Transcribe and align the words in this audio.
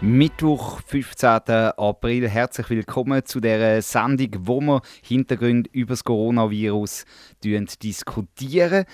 Mittwoch, 0.00 0.80
15. 0.86 1.28
April. 1.76 2.28
Herzlich 2.28 2.70
willkommen 2.70 3.24
zu 3.24 3.40
der 3.40 3.82
Sendung, 3.82 4.28
wo 4.46 4.60
wir 4.60 4.80
Hintergründe 5.02 5.68
über 5.72 5.94
das 5.94 6.04
Coronavirus 6.04 7.04
diskutieren. 7.42 8.84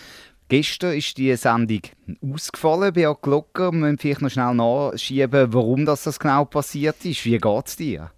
Gestern 0.48 0.94
ist 0.94 1.18
die 1.18 1.36
Sendung 1.36 1.82
ausgefallen. 2.22 2.94
Beat 2.94 3.20
Glocker, 3.20 3.70
wir 3.72 3.80
müssen 3.80 3.98
vielleicht 3.98 4.22
noch 4.22 4.30
schnell 4.30 4.54
nachschieben, 4.54 5.52
warum 5.52 5.84
das 5.84 6.18
genau 6.18 6.46
passiert 6.46 7.04
ist. 7.04 7.22
Wie 7.26 7.36
geht 7.36 7.66
es 7.66 7.76
dir? 7.76 8.10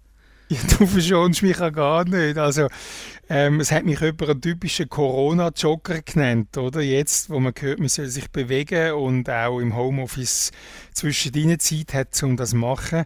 Ja, 0.49 0.59
du 0.77 0.85
verschonst 0.87 1.43
mich 1.43 1.57
ja 1.57 1.69
gar 1.69 2.05
nicht. 2.05 2.37
Also, 2.37 2.69
ähm, 3.29 3.59
es 3.59 3.73
hat 3.73 3.83
mich 3.83 3.99
jemand 3.99 4.29
einen 4.29 4.41
typischen 4.41 4.87
Corona-Jogger 4.87 6.01
genannt, 6.03 6.57
oder? 6.57 6.79
Jetzt, 6.79 7.29
wo 7.29 7.41
man 7.41 7.53
hört, 7.59 7.79
man 7.79 7.89
soll 7.89 8.07
sich 8.07 8.31
bewegen 8.31 8.93
und 8.93 9.29
auch 9.29 9.59
im 9.59 9.75
Homeoffice 9.75 10.51
zwischendrin 10.93 11.59
Zeit 11.59 11.93
hat, 11.93 12.23
um 12.23 12.37
das 12.37 12.51
zu 12.51 12.55
machen 12.55 13.03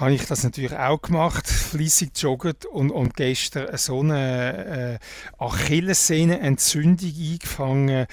habe 0.00 0.14
ich 0.14 0.24
das 0.24 0.44
natürlich 0.44 0.72
auch 0.72 1.02
gemacht, 1.02 1.46
fließig 1.46 2.12
joggt 2.16 2.64
und, 2.64 2.90
und 2.90 3.14
gestern 3.16 3.76
so 3.76 4.00
eine 4.00 4.98
äh, 4.98 4.98
Achillessehnenentzündung 5.38 7.12
eingefangen, 7.12 8.06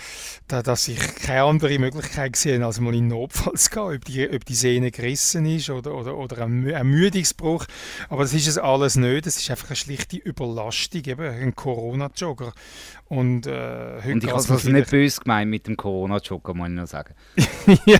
da, 0.50 0.61
dass 0.61 0.89
ich 0.89 1.00
keine 1.16 1.44
andere 1.44 1.80
Möglichkeit 1.80 2.34
gesehen 2.34 2.64
als 2.64 2.81
mal 2.81 2.94
in 2.94 3.08
Notfall 3.08 3.53
zu 3.53 3.70
gehen, 3.70 3.95
ob 3.95 4.03
die, 4.06 4.30
ob 4.30 4.44
die 4.44 4.56
Sehne 4.56 4.92
gerissen 4.92 5.45
ist 5.45 5.70
oder, 5.70 5.95
oder, 5.95 6.17
oder 6.17 6.44
ein 6.44 6.67
Ermüdungsbruch. 6.67 7.66
Aber 8.09 8.23
das 8.23 8.33
ist 8.33 8.48
es 8.48 8.58
alles 8.58 8.98
nicht, 8.98 9.26
das 9.26 9.38
ist 9.38 9.50
einfach 9.50 9.70
eine 9.70 9.78
schlichte 9.78 10.17
Überlastung, 10.17 11.06
eben 11.06 11.22
ein 11.22 11.56
Corona-Jogger. 11.56 12.52
Und, 13.09 13.47
äh, 13.47 14.02
und 14.05 14.23
ich 14.23 14.30
habe 14.30 14.39
es 14.41 14.52
also 14.52 14.69
nicht 14.69 14.91
böse 14.91 15.22
gemeint 15.22 15.50
mit 15.50 15.66
dem 15.66 15.77
Corona-Jogger, 15.77 16.53
muss 16.53 16.67
ich 16.67 16.73
noch 16.73 16.88
sagen. 16.88 17.14
ja, 17.86 17.99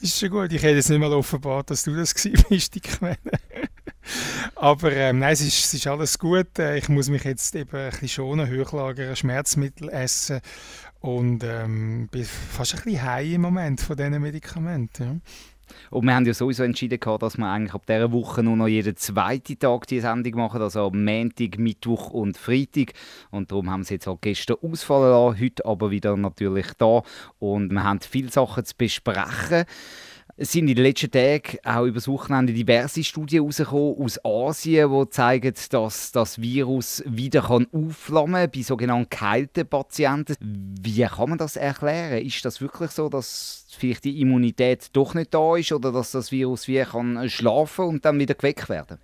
ist 0.00 0.18
schon 0.18 0.30
gut. 0.30 0.52
Ich 0.52 0.62
hätte 0.62 0.76
jetzt 0.76 0.88
nicht 0.88 0.98
mal 0.98 1.12
offenbart, 1.12 1.70
dass 1.70 1.82
du 1.82 1.94
das 1.94 2.14
bist, 2.48 2.74
die 2.74 2.80
Quelle. 2.80 3.18
Aber 4.54 4.92
ähm, 4.92 5.18
nein, 5.18 5.32
es 5.32 5.42
ist, 5.42 5.64
es 5.64 5.74
ist 5.74 5.86
alles 5.86 6.18
gut. 6.18 6.58
Äh, 6.58 6.78
ich 6.78 6.88
muss 6.88 7.10
mich 7.10 7.24
jetzt 7.24 7.54
eben 7.54 7.76
ein 7.76 7.90
bisschen 7.90 8.08
schonen, 8.08 8.50
hochlagern, 8.50 9.14
Schmerzmittel 9.14 9.90
essen 9.90 10.40
und 11.00 11.44
ähm, 11.44 12.08
bin 12.10 12.24
fast 12.24 12.74
ein 12.74 12.82
bisschen 12.82 13.02
high 13.02 13.34
im 13.34 13.42
Moment 13.42 13.82
von 13.82 13.96
diesen 13.96 14.22
Medikamenten. 14.22 15.04
Ja. 15.04 15.53
Und 15.90 16.06
wir 16.06 16.14
haben 16.14 16.26
ja 16.26 16.34
sowieso 16.34 16.62
entschieden, 16.62 16.98
dass 17.18 17.36
wir 17.36 17.46
eigentlich 17.46 17.74
ab 17.74 17.86
dieser 17.86 18.12
Woche 18.12 18.42
nur 18.42 18.56
noch 18.56 18.68
jeden 18.68 18.96
zweiten 18.96 19.58
Tag 19.58 19.86
die 19.86 20.00
Sendung 20.00 20.34
machen, 20.36 20.62
also 20.62 20.90
Montag, 20.90 21.58
Mittwoch 21.58 22.10
und 22.10 22.36
Freitag. 22.36 22.92
Und 23.30 23.50
darum 23.50 23.70
haben 23.70 23.84
sie 23.84 23.94
jetzt 23.94 24.08
auch 24.08 24.20
gestern 24.20 24.56
ausfallen 24.62 25.10
lassen, 25.10 25.40
heute 25.40 25.66
aber 25.66 25.90
wieder 25.90 26.16
natürlich 26.16 26.72
da. 26.78 27.02
Und 27.38 27.72
wir 27.72 27.84
haben 27.84 28.00
viele 28.00 28.30
Sachen 28.30 28.64
zu 28.64 28.74
besprechen. 28.76 29.64
Es 30.36 30.50
sind 30.50 30.66
in 30.66 30.74
den 30.74 30.84
letzten 30.84 31.12
Tagen 31.12 31.58
auch 31.62 31.84
über 31.84 31.94
das 31.94 32.08
Wochenende 32.08 32.52
diverse 32.52 33.04
Studien 33.04 33.42
herausgekommen 33.42 33.94
aus 34.00 34.24
Asien, 34.24 34.90
die 34.90 35.10
zeigen, 35.10 35.54
dass 35.70 36.10
das 36.10 36.40
Virus 36.40 37.04
wieder 37.06 37.42
kann 37.42 37.68
aufflammen 37.72 38.42
kann 38.42 38.50
bei 38.50 38.62
sogenannten 38.62 39.10
geheilten 39.10 39.64
Patienten. 39.64 40.34
Wie 40.40 41.04
kann 41.04 41.28
man 41.28 41.38
das 41.38 41.54
erklären? 41.54 42.26
Ist 42.26 42.44
das 42.44 42.60
wirklich 42.60 42.90
so, 42.90 43.08
dass 43.08 43.66
vielleicht 43.78 44.02
die 44.02 44.20
Immunität 44.20 44.88
doch 44.92 45.14
nicht 45.14 45.32
da 45.32 45.54
ist 45.54 45.70
oder 45.70 45.92
dass 45.92 46.10
das 46.10 46.32
Virus 46.32 46.66
wie 46.66 46.82
kann 46.82 47.30
schlafen 47.30 47.84
und 47.84 48.04
dann 48.04 48.18
wieder 48.18 48.34
geweckt 48.34 48.68
werden? 48.68 48.98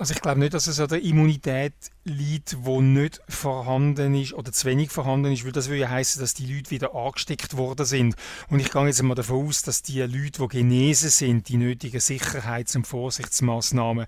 Also 0.00 0.14
ich 0.14 0.22
glaube 0.22 0.40
nicht, 0.40 0.54
dass 0.54 0.66
es 0.66 0.80
an 0.80 0.88
der 0.88 1.02
Immunität 1.02 1.74
liegt, 2.04 2.56
die 2.66 2.80
nicht 2.80 3.20
vorhanden 3.28 4.14
ist 4.14 4.32
oder 4.32 4.50
zu 4.50 4.66
wenig 4.66 4.90
vorhanden 4.90 5.30
ist, 5.30 5.44
weil 5.44 5.52
das 5.52 5.68
würde 5.68 5.82
ja 5.82 5.90
heißen, 5.90 6.22
dass 6.22 6.32
die 6.32 6.50
Leute 6.50 6.70
wieder 6.70 6.94
angesteckt 6.94 7.58
worden 7.58 7.84
sind. 7.84 8.16
Und 8.48 8.60
ich 8.60 8.70
gehe 8.70 8.86
jetzt 8.86 9.02
mal 9.02 9.14
davon 9.14 9.46
aus, 9.46 9.60
dass 9.60 9.82
die 9.82 10.00
Leute, 10.00 10.40
die 10.40 10.48
genesen 10.48 11.10
sind, 11.10 11.50
die 11.50 11.58
nötigen 11.58 12.00
Sicherheits- 12.00 12.74
und 12.76 12.86
Vorsichtsmaßnahmen 12.86 14.06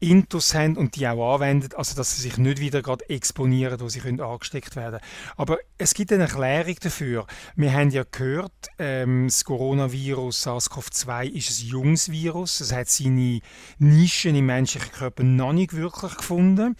intus 0.00 0.54
haben 0.54 0.76
und 0.76 0.96
die 0.96 1.06
auch 1.06 1.36
anwenden, 1.36 1.68
also 1.76 1.94
dass 1.94 2.16
sie 2.16 2.22
sich 2.22 2.36
nicht 2.38 2.58
wieder 2.58 2.82
gerade 2.82 3.08
exponieren, 3.08 3.80
wo 3.80 3.88
sie 3.88 4.00
können 4.00 4.20
angesteckt 4.20 4.74
werden 4.74 4.98
Aber 5.36 5.58
es 5.76 5.94
gibt 5.94 6.12
eine 6.12 6.24
Erklärung 6.24 6.76
dafür. 6.80 7.26
Wir 7.54 7.72
haben 7.72 7.90
ja 7.90 8.02
gehört, 8.10 8.52
ähm, 8.80 9.28
das 9.28 9.44
Coronavirus 9.44 10.46
SARS-CoV-2 10.46 11.28
ist 11.30 11.62
ein 11.62 11.68
junges 11.68 12.10
Virus. 12.10 12.60
Es 12.60 12.72
hat 12.72 12.88
seine 12.88 13.40
Nischen 13.78 14.34
im 14.34 14.46
menschlichen 14.46 14.90
Körper 14.90 15.27
noch 15.36 15.52
nicht 15.52 15.74
wirklich 15.74 16.16
gefunden. 16.16 16.76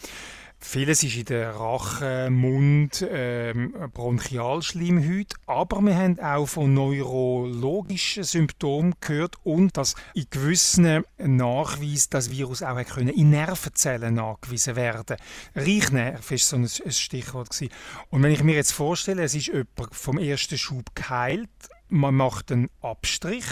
Vieles 0.61 1.05
ist 1.05 1.17
in 1.17 1.25
der 1.27 1.55
Rache, 1.55 2.31
Mund, 2.31 3.07
ähm, 3.09 3.75
Bronchialschleimhaut, 3.95 5.35
aber 5.47 5.81
wir 5.83 5.97
haben 5.97 6.19
auch 6.19 6.47
von 6.47 6.75
neurologischen 6.75 8.25
Symptomen 8.25 8.95
gehört 9.01 9.37
und 9.45 9.77
dass 9.77 9.95
in 10.15 10.27
gewissen 10.31 11.05
Nachweisen 11.17 12.09
das 12.11 12.33
Virus 12.33 12.65
auch 12.65 12.85
können 12.85 13.09
in 13.09 13.31
Nervenzellen 13.31 14.15
nachgewiesen 14.15 14.75
werden. 14.75 15.17
Reichnerv 15.55 16.29
ist 16.33 16.49
so 16.49 16.57
ein, 16.57 16.65
ein 16.65 16.93
Stichwort 16.93 17.51
gewesen. 17.51 17.73
Und 18.11 18.25
wenn 18.25 18.33
ich 18.33 18.43
mir 18.43 18.57
jetzt 18.57 18.73
vorstelle, 18.73 19.23
es 19.23 19.37
ist 19.37 19.47
jemand 19.47 19.95
vom 19.95 20.19
ersten 20.19 20.59
Schub 20.59 20.93
geheilt, 20.97 21.49
man 21.89 22.15
macht 22.15 22.53
einen 22.53 22.69
Abstrich, 22.81 23.47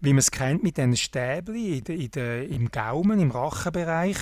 wie 0.00 0.12
man 0.12 0.18
es 0.18 0.30
kennt 0.30 0.62
mit 0.62 0.76
diesen 0.76 0.96
Stäbchen 0.96 1.54
in 1.54 1.84
de, 1.84 2.04
in 2.04 2.10
de, 2.10 2.46
im 2.46 2.70
Gaumen, 2.70 3.20
im 3.20 3.30
Rachenbereich 3.30 4.18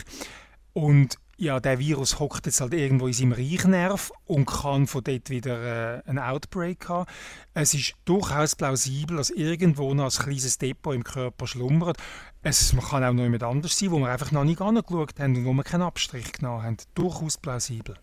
und 0.73 1.19
ja, 1.39 1.61
der 1.61 1.79
Virus 1.79 2.19
hockt 2.19 2.47
jetzt 2.47 2.63
halt 2.63 2.73
irgendwo 2.73 3.07
in 3.07 3.13
seinem 3.13 3.33
Reichnerv 3.33 4.11
und 4.25 4.47
kann 4.47 4.87
von 4.87 5.05
dort 5.05 5.29
wieder 5.29 5.99
äh, 5.99 6.03
einen 6.07 6.19
Outbreak 6.19 6.89
haben. 6.89 7.11
Es 7.53 7.75
ist 7.75 7.95
durchaus 8.07 8.57
plausibel, 8.57 9.19
dass 9.19 9.29
irgendwo 9.31 9.93
noch 9.93 10.05
ein 10.05 10.25
kleines 10.25 10.57
Depot 10.57 10.95
im 10.95 11.05
Körper 11.05 11.47
schlummert. 11.47 11.99
Es 12.43 12.73
man 12.73 12.85
kann 12.85 13.05
auch 13.05 13.13
noch 13.13 13.23
jemand 13.23 13.43
anders 13.43 13.79
sein, 13.79 13.91
wo 13.91 13.99
wir 13.99 14.09
einfach 14.09 14.33
noch 14.33 14.45
nicht 14.45 14.63
angeschaut 14.63 15.19
haben 15.19 15.37
und 15.37 15.45
wo 15.45 15.53
wir 15.53 15.63
keinen 15.63 15.83
Abstrich 15.83 16.33
genommen 16.33 16.63
haben. 16.63 16.77
Durchaus 16.95 17.37
plausibel. 17.37 17.97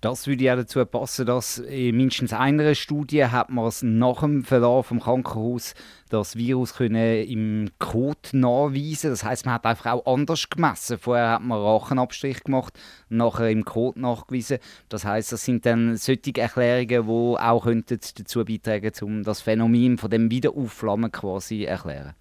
Das 0.00 0.26
würde 0.26 0.44
ja 0.44 0.56
dazu 0.56 0.82
passen, 0.86 1.26
dass 1.26 1.58
in 1.58 1.94
mindestens 1.94 2.32
einer 2.32 2.74
Studie 2.74 3.26
hat 3.26 3.50
man 3.50 3.66
es 3.66 3.82
nach 3.82 4.20
dem 4.20 4.44
Verlauf 4.44 4.86
vom 4.86 4.98
Krankenhaus 4.98 5.74
das 6.08 6.36
Virus 6.36 6.74
können 6.74 7.24
im 7.24 7.70
Code 7.78 8.30
nachweisen. 8.32 9.10
Das 9.10 9.24
heißt, 9.24 9.44
man 9.44 9.54
hat 9.54 9.66
einfach 9.66 9.92
auch 9.92 10.06
anders 10.06 10.48
gemessen. 10.48 10.96
Vorher 10.98 11.32
hat 11.32 11.42
man 11.42 11.60
Rachenabstrich 11.60 12.42
gemacht, 12.44 12.78
nachher 13.10 13.50
im 13.50 13.66
Code 13.66 14.00
nachgewiesen. 14.00 14.56
Das 14.88 15.04
heißt, 15.04 15.32
das 15.32 15.44
sind 15.44 15.66
dann 15.66 15.98
solche 15.98 16.34
Erklärungen, 16.34 17.06
die 17.06 17.38
auch 17.38 17.66
dazu 17.66 18.44
beitragen, 18.46 18.92
um 19.02 19.22
das 19.22 19.42
Phänomen 19.42 19.98
von 19.98 20.08
dem 20.08 20.30
Wiederaufflammen 20.30 21.12
quasi 21.12 21.64
erklären. 21.64 22.14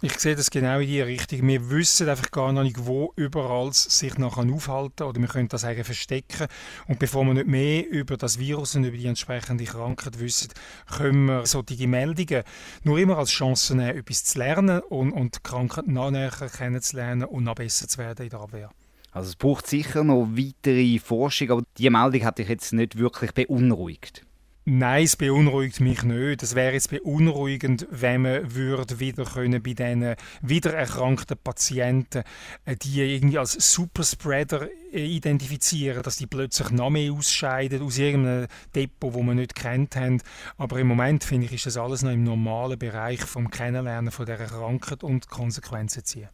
Ich 0.00 0.16
sehe 0.20 0.36
das 0.36 0.52
genau 0.52 0.78
in 0.78 0.86
die 0.86 1.00
Richtung. 1.00 1.44
Wir 1.48 1.70
wissen 1.70 2.08
einfach 2.08 2.30
gar 2.30 2.52
noch 2.52 2.62
nicht, 2.62 2.86
wo 2.86 3.12
überall 3.16 3.72
sich 3.72 4.16
noch 4.16 4.38
aufhalten 4.38 5.02
oder 5.02 5.20
wir 5.20 5.26
können 5.26 5.48
das 5.48 5.64
eigentlich 5.64 5.86
verstecken. 5.86 6.46
Und 6.86 7.00
bevor 7.00 7.24
wir 7.24 7.34
nicht 7.34 7.48
mehr 7.48 7.84
über 7.90 8.16
das 8.16 8.38
Virus 8.38 8.76
und 8.76 8.84
über 8.84 8.96
die 8.96 9.06
entsprechende 9.06 9.64
Krankheit 9.64 10.20
wissen, 10.20 10.50
können 10.86 11.26
wir 11.26 11.46
solche 11.46 11.88
Meldungen 11.88 12.44
nur 12.84 13.00
immer 13.00 13.18
als 13.18 13.30
Chance 13.30 13.74
nehmen, 13.74 13.98
etwas 13.98 14.22
zu 14.22 14.38
lernen 14.38 14.78
und, 14.82 15.10
und 15.10 15.34
die 15.34 15.40
Krankheit 15.42 15.88
noch 15.88 16.12
näher 16.12 16.30
kennenzulernen 16.30 17.24
und 17.24 17.42
noch 17.42 17.56
besser 17.56 17.88
zu 17.88 17.98
werden 17.98 18.22
in 18.22 18.30
der 18.30 18.38
Abwehr. 18.38 18.70
Also 19.10 19.30
es 19.30 19.36
braucht 19.36 19.66
sicher 19.66 20.04
noch 20.04 20.28
weitere 20.30 21.00
Forschung, 21.00 21.50
aber 21.50 21.62
diese 21.76 21.90
Meldung 21.90 22.24
hat 22.24 22.38
dich 22.38 22.48
jetzt 22.48 22.72
nicht 22.72 22.98
wirklich 22.98 23.32
beunruhigt. 23.32 24.24
Nein, 24.70 25.04
es 25.04 25.16
beunruhigt 25.16 25.80
mich 25.80 26.02
nicht. 26.02 26.42
Es 26.42 26.54
wäre 26.54 26.74
jetzt 26.74 26.90
beunruhigend, 26.90 27.86
wenn 27.90 28.20
man 28.20 28.54
würde 28.54 29.00
wieder 29.00 29.24
können 29.24 29.62
bei 29.62 29.72
diesen 29.72 30.14
wiedererkrankten 30.42 31.38
Patienten, 31.42 32.22
äh, 32.66 32.76
die 32.76 33.00
irgendwie 33.00 33.38
als 33.38 33.52
Superspreader 33.52 34.68
äh, 34.92 35.06
identifizieren, 35.06 36.02
dass 36.02 36.18
die 36.18 36.26
plötzlich 36.26 36.68
noch 36.70 36.90
mehr 36.90 37.10
ausscheiden 37.14 37.80
aus 37.80 37.96
irgendeinem 37.96 38.48
Depot, 38.74 39.14
wo 39.14 39.22
man 39.22 39.36
nicht 39.36 39.54
kennt 39.54 39.96
haben. 39.96 40.20
Aber 40.58 40.78
im 40.78 40.88
Moment 40.88 41.24
finde 41.24 41.46
ich, 41.46 41.54
ist 41.54 41.64
das 41.64 41.78
alles 41.78 42.02
noch 42.02 42.12
im 42.12 42.24
normalen 42.24 42.78
Bereich 42.78 43.22
vom 43.22 43.50
Kennenlernen 43.50 44.12
von 44.12 44.26
dieser 44.26 44.44
Krankheit 44.44 45.02
und 45.02 45.30
Konsequenzen 45.30 46.04
ziehen. 46.04 46.28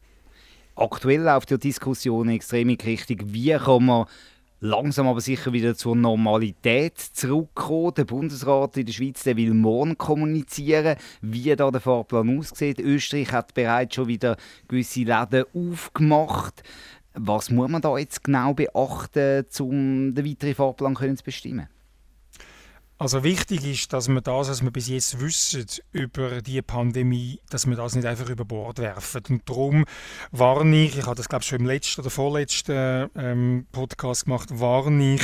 Aktuell 0.75 1.21
läuft 1.21 1.51
die 1.51 1.59
Diskussion 1.59 2.31
extrem 2.31 2.69
in 2.71 2.81
Richtung, 2.81 3.19
wie 3.33 3.53
kann 3.53 3.85
man 3.85 4.07
langsam 4.61 5.09
aber 5.09 5.21
sicher 5.21 5.53
wieder 5.53 5.75
zur 5.75 5.97
Normalität 5.97 6.99
zurückkommen. 6.99 7.95
Der 7.95 8.05
Bundesrat 8.05 8.77
in 8.77 8.87
der 8.87 8.93
Schweiz 8.93 9.23
der 9.23 9.37
will 9.37 9.55
morgen 9.55 9.99
kommunizieren, 9.99 10.97
wie 11.21 11.55
da 11.57 11.71
der 11.71 11.81
Fahrplan 11.81 12.39
aussieht. 12.39 12.81
Österreich 12.81 13.33
hat 13.33 13.55
bereits 13.55 13.95
schon 13.95 14.09
wieder 14.09 14.37
gewisse 14.69 15.01
Läden 15.01 15.45
aufgemacht. 15.55 16.63
Was 17.15 17.51
muss 17.51 17.71
man 17.71 17.83
da 17.83 17.97
jetzt 17.97 18.25
genau 18.25 18.55
beachten, 18.55 19.47
um 19.61 20.15
den 20.15 20.25
weiteren 20.25 20.55
Fahrplan 20.55 20.97
zu 20.97 21.25
bestimmen? 21.25 21.69
Also 22.97 23.25
wichtig 23.25 23.67
ist, 23.67 23.93
dass 23.93 24.07
wir 24.09 24.21
das, 24.21 24.49
was 24.49 24.63
wir 24.63 24.71
bis 24.71 24.87
jetzt 24.87 25.21
wissen 25.21 25.67
über 25.91 26.41
die 26.41 26.63
Pandemie, 26.63 27.41
dass 27.51 27.67
wir 27.67 27.75
das 27.75 27.97
nicht 27.97 28.07
einfach 28.07 28.29
über 28.29 28.45
Bord 28.45 28.79
werfen. 28.79 29.23
Und 29.29 29.49
darum 29.49 29.85
warne 30.31 30.85
ich, 30.85 30.97
ich 30.97 31.05
habe 31.05 31.17
das 31.17 31.29
glaube 31.29 31.43
ich 31.43 31.49
schon 31.49 31.59
im 31.59 31.67
letzten 31.67 32.03
oder 32.03 32.11
vorletzten 32.11 33.11
ähm, 33.17 33.67
Podcast 33.73 34.27
gemacht, 34.27 34.49
warne 34.53 35.17
ich 35.17 35.23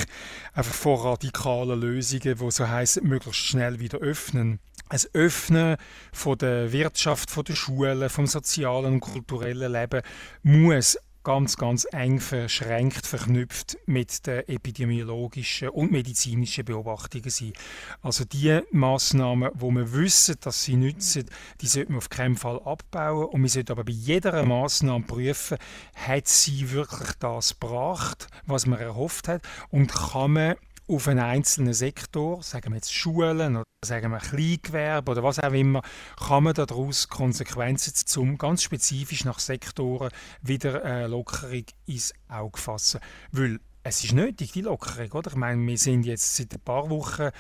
einfach 0.52 0.74
vor 0.74 1.04
radikalen 1.04 1.80
Lösungen, 1.80 2.38
die 2.38 2.50
so 2.50 2.68
heißen, 2.68 3.06
möglichst 3.06 3.40
schnell 3.40 3.78
wieder 3.78 3.98
öffnen. 3.98 4.58
Ein 4.88 5.00
Öffnen 5.12 5.76
von 6.12 6.38
der 6.38 6.72
Wirtschaft, 6.72 7.30
von 7.30 7.44
der 7.44 7.54
Schulen, 7.54 8.10
vom 8.10 8.26
sozialen 8.26 8.94
und 8.94 9.00
kulturellen 9.00 9.70
Leben 9.70 10.02
muss 10.42 10.98
ganz, 11.22 11.56
ganz 11.56 11.86
eng 11.92 12.20
verschränkt, 12.20 13.06
verknüpft 13.06 13.78
mit 13.86 14.26
den 14.26 14.48
epidemiologischen 14.48 15.68
und 15.68 15.92
medizinischen 15.92 16.64
Beobachtungen 16.64 17.30
sind. 17.30 17.56
Also 18.02 18.24
die 18.24 18.60
Massnahmen, 18.70 19.50
wo 19.54 19.70
wir 19.70 19.92
wissen, 19.92 20.36
dass 20.40 20.64
sie 20.64 20.76
nützen, 20.76 21.26
die 21.60 21.66
sollten 21.66 21.92
wir 21.92 21.98
auf 21.98 22.08
keinen 22.08 22.36
Fall 22.36 22.60
abbauen 22.64 23.26
und 23.26 23.42
wir 23.42 23.50
sollten 23.50 23.72
aber 23.72 23.84
bei 23.84 23.92
jeder 23.92 24.44
Massnahme 24.44 25.04
prüfen, 25.04 25.58
hat 25.94 26.28
sie 26.28 26.70
wirklich 26.70 27.12
das 27.18 27.58
gebracht, 27.58 28.28
was 28.46 28.66
man 28.66 28.78
erhofft 28.78 29.28
hat 29.28 29.42
und 29.70 29.92
kann 29.92 30.32
man 30.32 30.56
auf 30.90 31.08
einen 31.08 31.20
einzelnen 31.20 31.72
Sektor, 31.72 32.42
sagen 32.42 32.72
wir 32.72 32.76
jetzt 32.76 32.92
Schulen 32.92 33.56
oder 33.56 33.64
sagen 33.84 34.10
wir 34.10 34.18
Kleingewerbe 34.18 35.12
oder 35.12 35.22
was 35.22 35.38
auch 35.38 35.52
immer, 35.52 35.82
kann 36.16 36.44
man 36.44 36.54
daraus 36.54 37.08
Konsequenzen 37.08 37.94
zum 37.94 38.38
ganz 38.38 38.62
spezifisch 38.62 39.24
nach 39.24 39.38
Sektoren 39.38 40.10
wieder 40.42 40.84
eine 40.84 41.06
Lockerung 41.06 41.64
ins 41.86 42.12
Auge 42.28 42.58
fassen. 42.58 43.00
Weil 43.30 43.60
es 43.82 44.04
ist 44.04 44.12
nötig, 44.12 44.52
die 44.52 44.60
Lockerung, 44.62 45.12
oder? 45.12 45.30
Ich 45.30 45.36
meine, 45.36 45.66
wir 45.66 45.78
sind 45.78 46.04
jetzt 46.04 46.36
seit 46.36 46.52
ein 46.52 46.60
paar 46.60 46.90
Wochen 46.90 47.30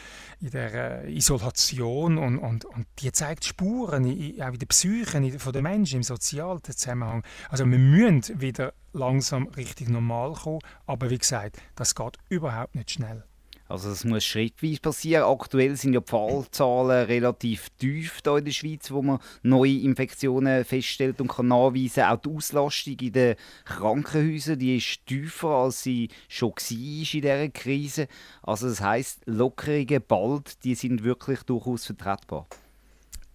in 0.40 0.50
der 0.50 1.04
äh, 1.04 1.12
Isolation 1.12 2.16
und, 2.16 2.38
und, 2.38 2.64
und 2.64 2.86
die 3.00 3.12
zeigt 3.12 3.44
Spuren, 3.44 4.04
in, 4.04 4.40
auch 4.40 4.52
in 4.52 4.58
der 4.58 4.66
Psyche 4.66 5.38
von 5.38 5.52
den 5.52 5.62
Menschen, 5.64 5.96
im 5.96 6.02
sozialen 6.02 6.62
Zusammenhang. 6.62 7.24
Also 7.50 7.66
wir 7.66 7.78
müssen 7.78 8.40
wieder 8.40 8.72
langsam 8.92 9.48
richtig 9.48 9.88
normal 9.88 10.32
kommen, 10.32 10.60
aber 10.86 11.10
wie 11.10 11.18
gesagt, 11.18 11.58
das 11.74 11.94
geht 11.94 12.16
überhaupt 12.30 12.74
nicht 12.74 12.92
schnell. 12.92 13.24
Also 13.70 13.88
das 13.88 14.04
muss 14.04 14.24
schrittweise 14.24 14.80
passieren. 14.80 15.22
Aktuell 15.22 15.76
sind 15.76 15.92
ja 15.92 16.00
die 16.00 16.10
Fallzahlen 16.10 17.06
relativ 17.06 17.68
tief 17.78 18.18
hier 18.24 18.36
in 18.38 18.44
der 18.44 18.50
Schweiz, 18.50 18.90
wo 18.90 19.00
man 19.00 19.20
neue 19.44 19.78
Infektionen 19.78 20.64
feststellt 20.64 21.20
und 21.20 21.28
kann 21.28 21.46
nachweisen. 21.46 22.02
Auch 22.02 22.16
die 22.16 22.30
Auslastung 22.30 22.96
in 23.00 23.12
den 23.12 23.36
Krankenhäusern 23.64 24.58
die 24.58 24.78
ist 24.78 25.06
tiefer, 25.06 25.50
als 25.50 25.84
sie 25.84 26.08
schon 26.28 26.50
war 26.50 26.70
in 26.70 27.04
dieser 27.06 27.48
Krise. 27.50 28.08
Also 28.42 28.68
das 28.68 28.80
heisst, 28.80 29.20
Lockerungen 29.26 30.02
bald, 30.06 30.64
die 30.64 30.74
sind 30.74 31.04
wirklich 31.04 31.44
durchaus 31.44 31.86
vertretbar. 31.86 32.48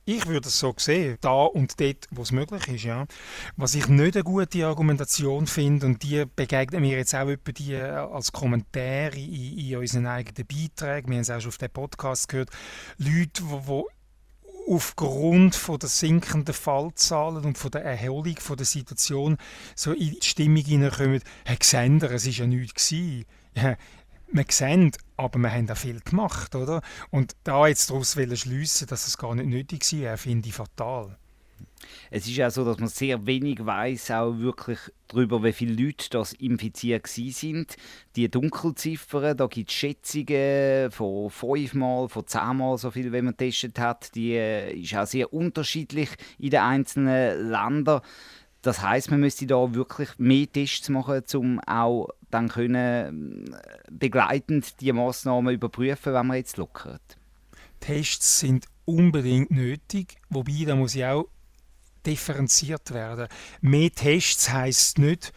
Ich 0.07 0.27
würde 0.27 0.49
es 0.49 0.59
so 0.59 0.71
sehen, 0.77 1.17
da 1.21 1.45
und 1.45 1.79
dort, 1.79 2.05
wo 2.11 2.21
es 2.21 2.31
möglich 2.31 2.67
ist. 2.67 2.83
Ja. 2.83 3.07
Was 3.57 3.73
ich 3.73 3.87
nicht 3.87 4.15
eine 4.15 4.23
gute 4.23 4.67
Argumentation 4.67 5.47
finde, 5.47 5.87
und 5.87 6.03
die 6.03 6.25
begegnen 6.35 6.81
mir 6.81 6.97
jetzt 6.97 7.15
auch 7.15 7.27
etwa 7.27 7.51
die 7.51 7.73
äh, 7.73 7.89
als 7.89 8.31
Kommentare 8.31 9.17
in, 9.17 9.57
in 9.57 9.77
unseren 9.77 10.05
eigenen 10.05 10.47
Beiträgen, 10.47 11.09
wir 11.09 11.15
haben 11.15 11.21
es 11.21 11.31
auch 11.31 11.41
schon 11.41 11.49
auf 11.49 11.57
dem 11.57 11.71
Podcast 11.71 12.29
gehört, 12.29 12.51
Leute, 12.99 13.41
die 13.43 13.83
aufgrund 14.67 15.55
von 15.55 15.79
der 15.79 15.89
sinkenden 15.89 16.53
Fallzahlen 16.53 17.43
und 17.43 17.57
von 17.57 17.71
der 17.71 17.83
Erholung 17.83 18.37
von 18.37 18.57
der 18.57 18.65
Situation 18.67 19.37
so 19.75 19.91
in 19.91 20.11
die 20.11 20.19
Stimmung 20.21 20.63
hineinkommen, 20.63 21.21
Herr 21.45 21.55
Gesender, 21.55 22.11
es 22.11 22.27
war 22.27 22.33
ja 22.33 22.45
nichts 22.45 22.89
gewesen. 22.89 23.25
Wir 24.35 24.45
sehen, 24.49 24.91
aber 25.17 25.39
wir 25.39 25.51
haben 25.51 25.69
auch 25.69 25.77
viel 25.77 25.99
gemacht, 26.01 26.55
oder? 26.55 26.81
Und 27.11 27.35
da 27.43 27.67
jetzt 27.67 27.89
daraus 27.89 28.13
schliessen, 28.13 28.87
dass 28.87 29.07
es 29.07 29.17
gar 29.17 29.35
nicht 29.35 29.47
nötig 29.47 29.85
war, 30.01 30.17
finde 30.17 30.49
ich 30.49 30.55
fatal. 30.55 31.17
Es 32.11 32.27
ist 32.27 32.39
auch 32.41 32.49
so, 32.49 32.65
dass 32.65 32.79
man 32.79 32.89
sehr 32.89 33.25
wenig 33.25 33.65
weiß, 33.65 34.11
auch 34.11 34.37
wirklich 34.37 34.79
darüber, 35.07 35.43
wie 35.43 35.53
viele 35.53 35.73
Leute 35.73 36.09
das 36.09 36.33
infiziert 36.33 37.07
sind. 37.07 37.75
Die 38.15 38.29
Dunkelziffern, 38.29 39.37
da 39.37 39.47
gibt 39.47 39.69
es 39.69 39.75
Schätzungen 39.75 40.91
von 40.91 41.29
fünfmal, 41.29 42.09
von 42.09 42.27
zehnmal 42.27 42.77
so 42.77 42.91
viel, 42.91 43.11
wie 43.11 43.21
man 43.21 43.35
getestet 43.37 43.79
hat. 43.79 44.15
Die 44.15 44.33
äh, 44.33 44.73
ist 44.73 44.95
auch 44.95 45.05
sehr 45.05 45.33
unterschiedlich 45.33 46.09
in 46.39 46.51
den 46.51 46.61
einzelnen 46.61 47.49
Ländern. 47.49 48.01
Das 48.61 48.81
heißt, 48.81 49.11
man 49.11 49.19
müsste 49.19 49.45
da 49.45 49.75
wirklich 49.75 50.09
mehr 50.17 50.51
Tests 50.51 50.89
machen, 50.89 51.21
um 51.35 51.59
auch 51.59 52.09
dann 52.35 52.49
können 52.49 53.47
äh, 53.47 53.59
begleitend 53.89 54.81
die 54.81 54.91
Maßnahmen 54.91 55.53
überprüfen, 55.53 56.13
wenn 56.13 56.27
man 56.27 56.37
jetzt 56.37 56.57
lockert. 56.57 57.17
Tests 57.79 58.39
sind 58.39 58.65
unbedingt 58.83 59.51
nötig, 59.51 60.17
wobei 60.29 60.65
da 60.65 60.75
muss 60.75 60.95
ich 60.95 61.05
auch 61.05 61.29
differenziert 62.05 62.93
werden. 62.93 63.27
Mehr 63.61 63.89
Tests 63.89 64.51
heißt 64.51 64.99
nicht 64.99 65.31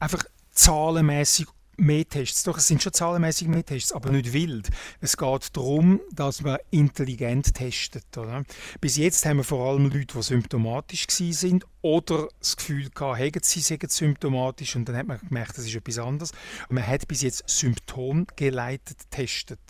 einfach 0.00 0.24
zahlenmäßig 0.50 1.46
mehr 1.78 2.06
Tests. 2.06 2.42
Doch, 2.42 2.58
es 2.58 2.66
sind 2.66 2.82
schon 2.82 2.92
zahlenmäßig 2.92 3.48
mehr 3.48 3.64
Tests, 3.64 3.92
aber 3.92 4.10
nicht 4.10 4.32
wild. 4.32 4.68
Es 5.00 5.16
geht 5.16 5.56
darum, 5.56 6.00
dass 6.12 6.42
man 6.42 6.58
intelligent 6.70 7.54
testet. 7.54 8.04
Oder? 8.16 8.44
Bis 8.80 8.96
jetzt 8.96 9.24
haben 9.24 9.38
wir 9.38 9.44
vor 9.44 9.70
allem 9.70 9.84
Leute, 9.84 10.16
die 10.16 10.22
symptomatisch 10.22 11.06
sind 11.08 11.64
oder 11.80 12.28
das 12.40 12.56
Gefühl 12.56 12.90
hatten, 12.98 13.40
sie 13.42 13.60
seien 13.60 13.78
symptomatisch 13.88 14.74
und 14.76 14.88
dann 14.88 14.96
hat 14.96 15.06
man 15.06 15.18
gemerkt, 15.20 15.56
das 15.56 15.64
ist 15.64 15.76
etwas 15.76 15.98
anderes. 15.98 16.32
Und 16.68 16.74
man 16.74 16.86
hat 16.86 17.06
bis 17.06 17.22
jetzt 17.22 17.44
symptomgeleitet 17.46 18.98
getestet. 19.10 19.60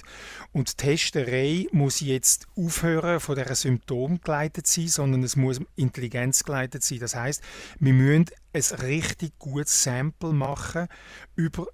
Und 0.52 0.72
die 0.72 0.86
Testerei 0.86 1.66
muss 1.70 2.00
jetzt 2.00 2.46
aufhören 2.56 3.20
von 3.20 3.36
dieser 3.36 3.54
symptomgeleitet 3.54 4.66
sein, 4.66 4.88
sondern 4.88 5.22
es 5.22 5.36
muss 5.36 5.60
intelligenzgeleitet 5.76 6.82
sein. 6.82 7.00
Das 7.00 7.14
heißt, 7.14 7.42
wir 7.78 7.92
müssen 7.92 8.26
ein 8.52 8.62
richtig 8.80 9.38
gutes 9.38 9.82
Sample 9.82 10.32
machen 10.32 10.88
über 11.36 11.66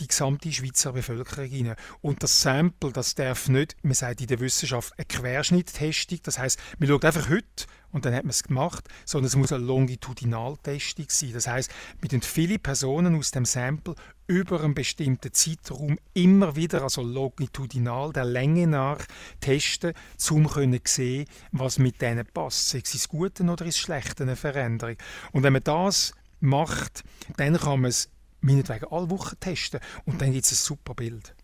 die 0.00 0.08
gesamte 0.08 0.52
Schweizer 0.52 0.92
Bevölkerung 0.92 1.50
rein. 1.50 1.76
Und 2.00 2.22
das 2.22 2.40
Sample, 2.40 2.92
das 2.92 3.14
darf 3.14 3.48
nicht, 3.48 3.76
man 3.82 3.94
sagt 3.94 4.20
in 4.20 4.26
der 4.26 4.40
Wissenschaft, 4.40 4.92
eine 4.96 5.04
Querschnitttestung, 5.04 6.18
das 6.22 6.38
heißt, 6.38 6.58
man 6.78 6.88
schaut 6.88 7.04
einfach 7.04 7.28
heute 7.28 7.66
und 7.92 8.04
dann 8.04 8.14
hat 8.14 8.24
man 8.24 8.30
es 8.30 8.44
gemacht, 8.44 8.88
sondern 9.04 9.26
es 9.26 9.36
muss 9.36 9.52
eine 9.52 9.64
Longitudinaltestung 9.64 11.06
sein. 11.08 11.32
Das 11.32 11.46
heißt, 11.46 11.70
mit 12.00 12.12
den 12.12 12.22
viele 12.22 12.58
Personen 12.58 13.16
aus 13.16 13.32
dem 13.32 13.44
Sample 13.44 13.94
über 14.26 14.62
einen 14.62 14.74
bestimmten 14.74 15.32
Zeitraum 15.32 15.98
immer 16.14 16.54
wieder, 16.54 16.82
also 16.82 17.02
longitudinal, 17.02 18.12
der 18.12 18.24
Länge 18.24 18.66
nach, 18.68 19.04
testen, 19.40 19.92
um 20.30 20.48
zu 20.48 20.80
sehen, 20.84 21.26
was 21.50 21.78
mit 21.78 22.00
denen 22.00 22.26
passt. 22.26 22.68
Sei 22.68 22.80
es 22.84 22.94
ins 22.94 23.08
Gute 23.08 23.42
oder 23.42 23.64
ins 23.64 23.78
Schlechte 23.78 24.22
eine 24.22 24.36
Veränderung. 24.36 24.96
Und 25.32 25.42
wenn 25.42 25.52
man 25.52 25.64
das 25.64 26.12
macht, 26.38 27.02
dann 27.36 27.56
kann 27.58 27.80
man 27.80 27.90
es 27.90 28.08
meinetwegen 28.40 28.86
alle 28.90 29.10
Wochen 29.10 29.38
testen 29.40 29.80
und 30.04 30.20
dann 30.20 30.32
gibt 30.32 30.44
es 30.44 30.52
ein 30.52 30.56
super 30.56 30.94
Bild. 30.94 31.34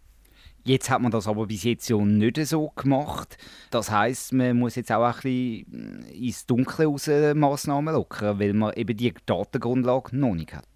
Jetzt 0.65 0.91
hat 0.91 1.01
man 1.01 1.13
das 1.13 1.29
aber 1.29 1.47
bis 1.47 1.63
jetzt 1.63 1.89
ja 1.89 1.97
nicht 1.97 2.45
so 2.45 2.71
gemacht. 2.75 3.39
Das 3.71 3.89
heißt, 3.89 4.33
man 4.33 4.59
muss 4.59 4.75
jetzt 4.75 4.91
auch 4.91 5.05
ein 5.05 5.15
bisschen 5.15 6.03
ins 6.09 6.45
Dunkle 6.45 6.87
raus 6.87 7.09
Massnahmen 7.35 7.95
lockern, 7.95 8.41
weil 8.41 8.53
man 8.53 8.75
eben 8.75 8.97
die 8.97 9.15
Datengrundlage 9.27 10.17
noch 10.17 10.35
nicht 10.35 10.55
hat. 10.55 10.67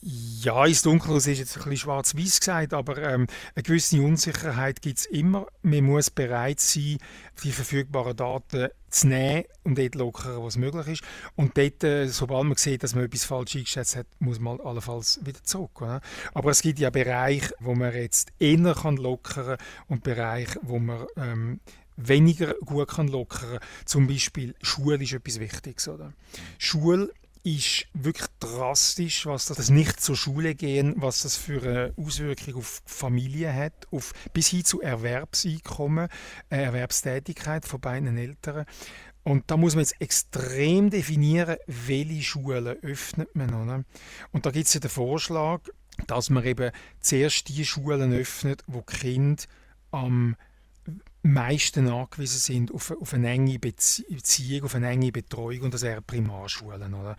Ja, 0.00 0.64
ins 0.64 0.82
Dunkel 0.82 1.16
ist 1.16 1.26
jetzt 1.26 1.56
ein 1.56 1.64
bisschen 1.64 1.76
schwarz-weiß 1.76 2.38
gesagt, 2.38 2.72
aber 2.72 2.98
ähm, 2.98 3.26
eine 3.56 3.62
gewisse 3.64 4.00
Unsicherheit 4.00 4.80
gibt 4.80 4.98
es 4.98 5.06
immer. 5.06 5.48
Man 5.62 5.84
muss 5.84 6.08
bereit 6.10 6.60
sein, 6.60 6.98
die 7.42 7.50
verfügbaren 7.50 8.16
Daten 8.16 8.68
zu 8.90 9.08
nehmen 9.08 9.44
und 9.64 9.76
dort 9.76 9.96
lockern, 9.96 10.44
was 10.44 10.56
möglich 10.56 10.86
ist. 10.86 11.02
Und 11.34 11.58
dort, 11.58 11.82
äh, 11.82 12.06
sobald 12.06 12.44
man 12.44 12.56
sieht, 12.56 12.84
dass 12.84 12.94
man 12.94 13.06
etwas 13.06 13.24
falsch 13.24 13.56
eingeschätzt 13.56 13.96
hat, 13.96 14.06
muss 14.20 14.38
man 14.38 14.60
allenfalls 14.60 15.18
wieder 15.24 15.42
zurück. 15.42 15.82
Oder? 15.82 16.00
Aber 16.32 16.52
es 16.52 16.62
gibt 16.62 16.78
ja 16.78 16.90
Bereiche, 16.90 17.52
wo 17.58 17.74
man 17.74 17.92
jetzt 17.92 18.30
eher 18.38 18.74
kann 18.74 18.98
lockern 18.98 19.56
kann 19.56 19.66
und 19.88 20.04
Bereiche, 20.04 20.60
wo 20.62 20.78
man 20.78 21.06
ähm, 21.16 21.60
weniger 21.96 22.54
gut 22.64 22.88
kann 22.88 23.08
lockern. 23.08 23.58
Zum 23.84 24.06
Beispiel 24.06 24.54
Schule 24.62 25.02
ist 25.02 25.12
etwas 25.12 25.40
Wichtiges. 25.40 25.88
Oder? 25.88 26.12
Schule 26.56 27.12
ist 27.56 27.86
wirklich 27.94 28.28
drastisch, 28.40 29.24
was 29.24 29.46
das 29.46 29.70
nicht 29.70 30.00
zur 30.00 30.16
Schule 30.16 30.54
gehen, 30.54 30.94
was 30.98 31.22
das 31.22 31.36
für 31.36 31.62
eine 31.62 31.94
Auswirkung 31.96 32.56
auf 32.56 32.82
Familie 32.84 33.54
hat, 33.54 33.86
auf, 33.90 34.12
bis 34.34 34.48
hin 34.48 34.64
zu 34.64 34.82
Erwerbseinkommen, 34.82 36.08
äh, 36.50 36.62
Erwerbstätigkeit 36.62 37.64
von 37.64 37.80
beiden 37.80 38.18
Eltern. 38.18 38.66
Und 39.22 39.50
da 39.50 39.56
muss 39.56 39.74
man 39.74 39.80
jetzt 39.80 40.00
extrem 40.00 40.90
definieren, 40.90 41.56
welche 41.66 42.22
Schulen 42.22 42.66
öffnet 42.82 43.34
man. 43.34 43.54
Oder? 43.54 43.84
Und 44.32 44.44
da 44.44 44.50
gibt 44.50 44.66
es 44.66 44.74
ja 44.74 44.80
den 44.80 44.90
Vorschlag, 44.90 45.60
dass 46.06 46.30
man 46.30 46.44
eben 46.44 46.70
zuerst 47.00 47.48
die 47.48 47.64
Schulen 47.64 48.12
öffnet, 48.12 48.62
wo 48.66 48.82
die 48.82 48.94
Kinder 48.94 49.42
am 49.90 50.36
meisten 51.22 51.88
angewiesen 51.88 52.38
sind 52.38 52.72
auf, 52.72 52.90
auf 53.00 53.14
eine 53.14 53.28
enge 53.28 53.58
Beziehung, 53.58 54.64
auf 54.64 54.74
eine 54.74 54.88
enge 54.88 55.12
Betreuung 55.12 55.62
und 55.62 55.74
das 55.74 55.82
wären 55.82 56.04
Primarschulen. 56.04 56.94
Oder? 56.94 57.16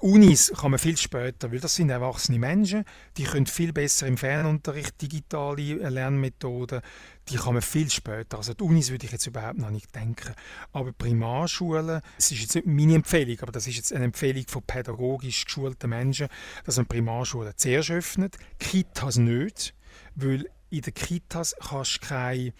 Unis 0.00 0.52
kann 0.54 0.70
man 0.70 0.78
viel 0.78 0.96
später, 0.96 1.50
weil 1.50 1.60
das 1.60 1.74
sind 1.74 1.88
erwachsene 1.88 2.38
Menschen, 2.38 2.84
die 3.16 3.24
können 3.24 3.46
viel 3.46 3.72
besser 3.72 4.06
im 4.06 4.16
Fernunterricht, 4.16 5.00
digitale 5.00 5.88
Lernmethoden, 5.88 6.82
die 7.28 7.36
kann 7.36 7.54
man 7.54 7.62
viel 7.62 7.90
später. 7.90 8.36
Also 8.36 8.54
die 8.54 8.62
Unis 8.62 8.90
würde 8.90 9.06
ich 9.06 9.12
jetzt 9.12 9.26
überhaupt 9.26 9.58
noch 9.58 9.70
nicht 9.70 9.94
denken. 9.94 10.34
Aber 10.72 10.92
Primarschulen, 10.92 12.02
das 12.16 12.30
ist 12.30 12.40
jetzt 12.40 12.54
nicht 12.56 12.66
meine 12.66 12.94
Empfehlung, 12.94 13.38
aber 13.40 13.52
das 13.52 13.66
ist 13.66 13.76
jetzt 13.76 13.92
eine 13.92 14.04
Empfehlung 14.04 14.44
von 14.46 14.62
pädagogisch 14.62 15.46
geschulten 15.46 15.90
Menschen, 15.90 16.28
dass 16.64 16.76
man 16.76 16.86
Primarschulen 16.86 17.54
zuerst 17.56 17.90
öffnet, 17.90 18.36
Kitas 18.58 19.16
nicht, 19.16 19.74
weil 20.14 20.48
in 20.68 20.82
den 20.82 20.94
Kitas 20.94 21.56
kannst 21.58 22.02
du 22.02 22.06
keine 22.06 22.52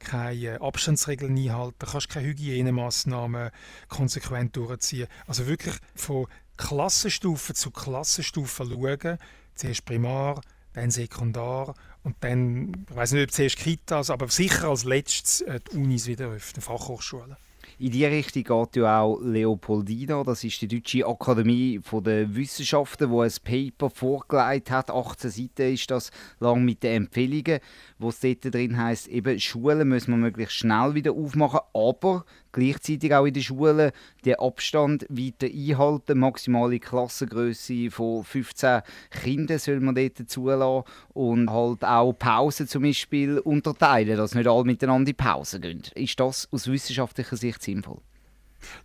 keine 0.00 0.60
Abstandsregeln 0.60 1.36
einhalten, 1.36 1.86
kannst 1.86 2.08
keine 2.08 2.26
Hygienemaßnahmen 2.28 3.50
konsequent 3.88 4.56
durchziehen. 4.56 5.06
Also 5.26 5.46
wirklich 5.46 5.76
von 5.94 6.26
Klassenstufe 6.56 7.54
zu 7.54 7.70
Klassenstufe 7.70 8.66
schauen. 8.66 9.18
Zuerst 9.54 9.84
Primar, 9.84 10.40
dann 10.72 10.90
Sekundar 10.90 11.74
und 12.02 12.16
dann, 12.20 12.86
ich 12.88 12.96
weiß 12.96 13.12
nicht, 13.12 13.24
ob 13.24 13.32
zuerst 13.32 13.56
Kitas, 13.56 14.10
aber 14.10 14.28
sicher 14.28 14.68
als 14.68 14.84
letztes 14.84 15.42
äh, 15.42 15.60
die 15.60 15.76
Unis 15.76 16.06
wieder 16.06 16.28
öffnen, 16.28 16.62
Fachhochschulen. 16.62 17.36
In 17.80 17.92
diese 17.92 18.10
Richtung 18.10 18.44
geht 18.44 18.76
ja 18.76 19.00
auch 19.00 19.22
Leopoldina, 19.22 20.22
das 20.22 20.44
ist 20.44 20.60
die 20.60 20.68
Deutsche 20.68 21.06
Akademie 21.06 21.80
der 22.04 22.34
Wissenschaften, 22.36 23.08
wo 23.08 23.22
ein 23.22 23.32
Paper 23.42 23.88
vorgelegt 23.88 24.70
hat. 24.70 24.90
18 24.90 25.30
Seiten 25.30 25.72
ist 25.72 25.90
das 25.90 26.10
lang 26.40 26.62
mit 26.62 26.82
den 26.82 27.04
Empfehlungen, 27.04 27.60
wo 27.98 28.10
es 28.10 28.20
dort 28.20 28.54
drin 28.54 28.76
heißt, 28.76 29.08
eben 29.08 29.40
Schulen 29.40 29.88
müssen 29.88 30.10
wir 30.10 30.18
möglichst 30.18 30.56
schnell 30.56 30.94
wieder 30.94 31.12
aufmachen, 31.12 31.60
aber 31.72 32.26
gleichzeitig 32.52 33.14
auch 33.14 33.26
in 33.26 33.34
den 33.34 33.42
Schulen 33.42 33.92
den 34.24 34.34
Abstand 34.36 35.06
weiter 35.08 35.46
einhalten. 35.46 36.18
Maximale 36.18 36.78
Klassengröße 36.78 37.90
von 37.90 38.24
15 38.24 38.82
Kindern 39.10 39.58
soll 39.58 39.80
man 39.80 39.94
dort 39.94 40.28
zulassen 40.28 40.90
und 41.14 41.50
halt 41.50 41.84
auch 41.84 42.12
Pausen 42.12 42.68
zum 42.68 42.82
Beispiel 42.82 43.38
unterteilen, 43.38 44.16
dass 44.16 44.34
nicht 44.34 44.48
alle 44.48 44.64
miteinander 44.64 45.10
in 45.10 45.16
Pause 45.16 45.60
gehen. 45.60 45.82
Ist 45.94 46.20
das 46.20 46.48
aus 46.50 46.66
wissenschaftlicher 46.66 47.36
Sicht 47.36 47.62
sinnvoll? 47.62 48.00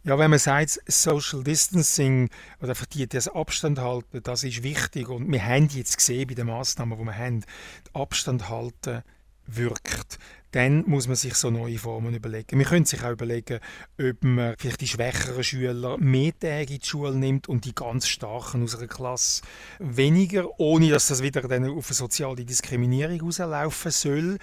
Ja, 0.04 0.18
wenn 0.18 0.30
man 0.30 0.40
sagt, 0.40 0.80
Social 0.88 1.44
Distancing 1.44 2.30
oder 2.60 2.70
einfach 2.70 2.86
die, 2.86 3.08
das 3.08 3.28
Abstand 3.28 3.80
halten, 3.80 4.22
das 4.24 4.44
ist 4.44 4.64
wichtig 4.64 5.10
und 5.10 5.32
wir 5.32 5.44
haben 5.44 5.68
jetzt 5.68 5.98
gesehen 5.98 6.28
bei 6.28 6.34
den 6.34 6.48
Maßnahmen, 6.48 6.98
die 6.98 7.04
wir 7.04 7.18
haben, 7.18 7.44
Abstand 7.94 8.50
halten 8.50 9.04
wirkt 9.48 10.18
dann 10.56 10.86
muss 10.88 11.08
man 11.08 11.18
sich 11.18 11.36
so 11.36 11.50
neue 11.50 11.78
Formen 11.78 12.16
überlegen. 12.16 12.58
Wir 12.58 12.66
können 12.66 12.86
sich 12.86 13.04
auch 13.04 13.12
überlegen, 13.12 13.60
ob 14.00 14.24
man 14.24 14.56
vielleicht 14.58 14.80
die 14.80 14.88
schwächeren 14.88 15.44
Schüler 15.44 15.98
mehr 15.98 16.32
Tage 16.32 16.76
in 16.76 16.80
die 16.80 16.86
Schule 16.86 17.14
nimmt 17.14 17.50
und 17.50 17.66
die 17.66 17.76
ganz 17.76 18.08
starken 18.08 18.64
aus 18.64 18.78
einer 18.78 18.88
Klasse 18.88 19.42
weniger, 19.80 20.48
ohne 20.58 20.92
dass 20.92 21.08
das 21.08 21.22
wieder 21.22 21.42
dann 21.42 21.66
auf 21.66 21.90
eine 21.90 21.94
soziale 21.94 22.46
Diskriminierung 22.46 23.20
rauslaufen 23.20 23.92
soll. 23.92 24.38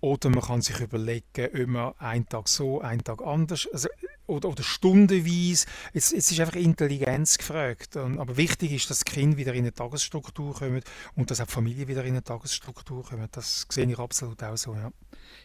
Oder 0.00 0.28
man 0.28 0.42
kann 0.42 0.60
sich 0.60 0.78
überlegen, 0.78 1.48
ob 1.54 1.66
man 1.68 1.94
einen 2.00 2.28
Tag 2.28 2.48
so, 2.48 2.82
einen 2.82 3.02
Tag 3.02 3.22
anders, 3.22 3.66
also, 3.72 3.88
oder, 4.26 4.50
oder 4.50 4.62
stundenweise. 4.62 5.64
Jetzt, 5.94 6.12
jetzt 6.12 6.32
ist 6.32 6.38
einfach 6.38 6.56
Intelligenz 6.56 7.38
gefragt. 7.38 7.96
Aber 7.96 8.36
wichtig 8.36 8.72
ist, 8.72 8.90
dass 8.90 9.04
die 9.04 9.10
Kinder 9.10 9.38
wieder 9.38 9.54
in 9.54 9.60
eine 9.60 9.72
Tagesstruktur 9.72 10.54
kommen 10.54 10.82
und 11.14 11.30
dass 11.30 11.40
auch 11.40 11.46
die 11.46 11.52
Familie 11.52 11.88
wieder 11.88 12.04
in 12.04 12.10
eine 12.10 12.22
Tagesstruktur 12.22 13.04
kommen. 13.04 13.26
Das 13.32 13.66
sehe 13.70 13.86
ich 13.86 13.98
absolut 13.98 14.42
auch 14.42 14.58
so, 14.58 14.74
ja. 14.74 14.92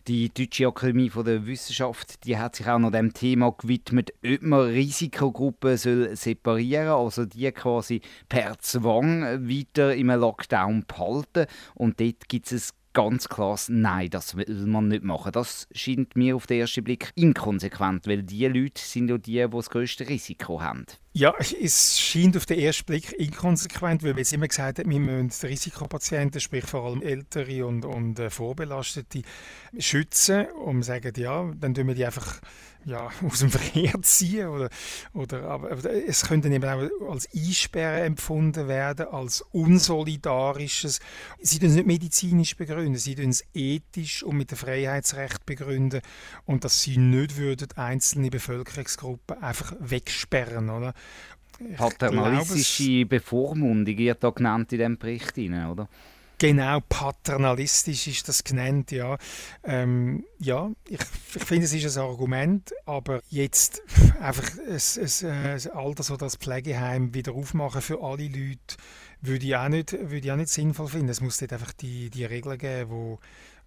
Die 0.07 0.29
Deutsche 0.33 0.67
Akademie 0.67 1.09
der 1.09 1.45
Wissenschaft 1.45 2.25
die 2.25 2.37
hat 2.37 2.55
sich 2.55 2.67
auch 2.67 2.79
noch 2.79 2.91
dem 2.91 3.13
Thema 3.13 3.51
gewidmet, 3.51 4.11
ob 4.25 4.41
man 4.41 4.61
Risikogruppen 4.61 5.77
soll 5.77 6.15
separieren 6.15 6.87
soll, 6.87 7.05
also 7.05 7.25
die 7.25 7.51
quasi 7.51 8.01
per 8.29 8.57
Zwang 8.59 9.47
weiter 9.47 9.95
im 9.95 10.07
Lockdown 10.07 10.85
behalten. 10.87 11.45
Und 11.75 11.99
dort 11.99 12.27
gibt 12.29 12.51
es 12.51 12.73
ganz 12.93 13.29
klares 13.29 13.69
Nein, 13.69 14.09
das 14.09 14.35
will 14.35 14.65
man 14.67 14.87
nicht 14.87 15.03
machen. 15.03 15.31
Das 15.31 15.67
scheint 15.73 16.15
mir 16.15 16.35
auf 16.35 16.47
den 16.47 16.59
ersten 16.59 16.83
Blick 16.83 17.11
inkonsequent, 17.15 18.07
weil 18.07 18.23
die 18.23 18.45
Leute 18.47 18.81
sind 18.81 19.09
ja 19.09 19.17
die, 19.17 19.33
die 19.33 19.47
das 19.49 19.69
größte 19.69 20.07
Risiko 20.07 20.61
haben. 20.61 20.85
Ja, 21.13 21.35
es 21.61 21.99
scheint 21.99 22.37
auf 22.37 22.45
den 22.45 22.57
ersten 22.57 22.85
Blick 22.85 23.11
inkonsequent, 23.11 24.01
weil 24.01 24.15
wir 24.15 24.19
jetzt 24.19 24.31
immer 24.31 24.47
gesagt 24.47 24.79
haben, 24.79 24.89
wir 24.89 24.99
müssen 24.99 25.45
Risikopatienten, 25.45 26.39
sprich 26.39 26.63
vor 26.63 26.85
allem 26.85 27.01
Ältere 27.01 27.65
und, 27.65 27.83
und 27.83 28.17
äh, 28.17 28.29
Vorbelastete, 28.29 29.23
schützen 29.77 30.45
und 30.51 30.83
sagen, 30.83 31.11
ja, 31.17 31.51
dann 31.59 31.73
tun 31.73 31.87
wir 31.87 31.95
die 31.95 32.05
einfach 32.05 32.39
ja, 32.85 33.09
aus 33.27 33.39
dem 33.39 33.51
Verkehr 33.51 33.93
ziehen. 34.01 34.47
Oder, 34.47 34.69
oder, 35.13 35.43
aber, 35.43 35.71
aber 35.71 35.91
es 35.91 36.23
könnte 36.23 36.49
eben 36.49 36.63
auch 36.63 37.09
als 37.09 37.27
Einsperren 37.33 38.05
empfunden 38.05 38.67
werden, 38.67 39.07
als 39.07 39.41
unsolidarisches. 39.51 40.99
Sie 41.41 41.59
tun 41.59 41.69
es 41.69 41.75
nicht 41.75 41.87
medizinisch 41.87 42.55
begründen, 42.55 42.95
sie 42.95 43.15
tun 43.15 43.29
es 43.29 43.43
ethisch 43.53 44.23
und 44.23 44.37
mit 44.37 44.51
dem 44.51 44.57
Freiheitsrecht 44.57 45.45
begründen 45.45 46.01
und 46.45 46.63
dass 46.63 46.81
sie 46.81 46.97
nicht 46.97 47.37
würden 47.37 47.67
einzelne 47.75 48.29
Bevölkerungsgruppen 48.29 49.41
einfach 49.41 49.73
wegsperren, 49.79 50.69
oder? 50.69 50.93
Paternalistische 51.77 53.05
Bevormundung 53.05 53.97
wird 53.97 54.23
da 54.23 54.29
genannt 54.31 54.71
in 54.73 54.79
diesem 54.79 54.97
Bericht, 54.97 55.37
oder? 55.37 55.87
Genau, 56.41 56.79
paternalistisch 56.89 58.07
ist 58.07 58.27
das 58.27 58.43
genannt, 58.43 58.89
ja. 58.89 59.19
Ähm, 59.63 60.25
ja, 60.39 60.71
ich, 60.89 60.99
ich 61.35 61.43
finde, 61.43 61.65
es 61.65 61.73
ist 61.73 61.95
ein 61.95 62.03
Argument, 62.03 62.73
aber 62.87 63.21
jetzt 63.29 63.83
einfach 64.19 64.57
ein, 64.57 65.29
ein, 65.29 65.29
ein 65.29 65.71
Alters- 65.71 66.09
oder 66.09 66.25
das 66.25 66.37
Pflegeheim 66.37 67.13
wieder 67.13 67.33
aufmachen 67.33 67.83
für 67.83 68.01
alle 68.01 68.23
Leute, 68.23 68.75
würde 69.21 69.45
ich 69.45 69.55
auch 69.55 69.69
nicht, 69.69 69.91
würde 69.91 70.25
ich 70.25 70.31
auch 70.31 70.35
nicht 70.35 70.49
sinnvoll 70.49 70.87
finden. 70.87 71.09
Es 71.09 71.21
muss 71.21 71.37
dort 71.37 71.53
einfach 71.53 71.73
die, 71.73 72.09
die 72.09 72.25
Regeln 72.25 72.57
geben, 72.57 72.89
wo 72.89 73.19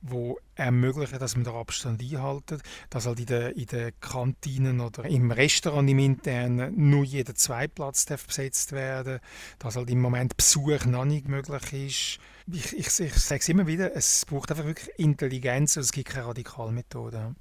wo 0.06 0.38
ermöglichen, 0.54 1.18
dass 1.18 1.34
man 1.34 1.44
den 1.44 1.54
Abstand 1.54 2.02
einhalten, 2.02 2.60
dass 2.90 3.06
halt 3.06 3.20
in 3.20 3.26
den, 3.26 3.52
in 3.52 3.66
den 3.66 3.92
Kantinen 4.00 4.80
oder 4.80 5.04
im 5.06 5.30
Restaurant 5.30 5.88
im 5.88 5.98
Internen 5.98 6.90
nur 6.90 7.04
jeder 7.04 7.34
Zweitplatz 7.34 8.04
darf 8.04 8.26
besetzt 8.26 8.72
werden, 8.72 9.20
dass 9.58 9.76
halt 9.76 9.90
im 9.90 10.00
Moment 10.00 10.36
Besuch 10.36 10.84
noch 10.84 11.06
nicht 11.06 11.28
möglich 11.28 11.72
ist. 11.72 12.18
Ich, 12.52 12.78
ich, 12.78 13.00
ich 13.00 13.14
sage 13.14 13.40
es 13.40 13.48
immer 13.48 13.66
wieder, 13.66 13.96
es 13.96 14.26
braucht 14.26 14.50
einfach 14.50 14.66
wirklich 14.66 14.90
Intelligenz 14.98 15.76
und 15.76 15.82
es 15.82 15.92
gibt 15.92 16.10
keine 16.10 16.26
Radikalmethode. 16.26 17.34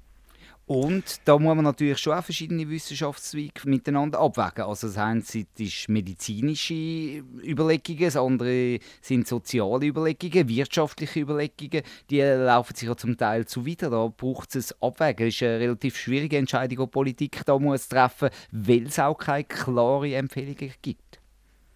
Und 0.66 1.20
da 1.26 1.38
muss 1.38 1.54
man 1.54 1.64
natürlich 1.64 1.98
schon 1.98 2.14
auch 2.14 2.24
verschiedene 2.24 2.68
Wissenschaftszweige 2.68 3.68
miteinander 3.68 4.18
abwägen. 4.18 4.64
Also 4.64 4.86
das 4.86 4.96
eine 4.96 5.20
sind 5.20 5.48
medizinische 5.88 6.74
Überlegungen, 6.74 8.04
das 8.04 8.16
andere 8.16 8.78
sind 9.02 9.28
soziale 9.28 9.86
Überlegungen, 9.86 10.48
wirtschaftliche 10.48 11.20
Überlegungen. 11.20 11.82
Die 12.08 12.20
laufen 12.20 12.74
sich 12.74 12.88
ja 12.88 12.96
zum 12.96 13.16
Teil 13.18 13.44
zuwider. 13.46 13.90
Da 13.90 14.06
braucht 14.06 14.56
es 14.56 14.72
ein 14.72 14.78
Abwägen. 14.80 15.26
Das 15.26 15.34
ist 15.34 15.42
eine 15.42 15.60
relativ 15.60 15.98
schwierige 15.98 16.38
Entscheidung, 16.38 16.86
die 16.86 16.90
Politik 16.90 17.42
da 17.44 17.58
muss 17.58 17.88
treffen, 17.88 18.30
weil 18.50 18.86
es 18.86 18.98
auch 18.98 19.18
keine 19.18 19.44
klaren 19.44 20.12
Empfehlungen 20.12 20.72
gibt. 20.80 21.20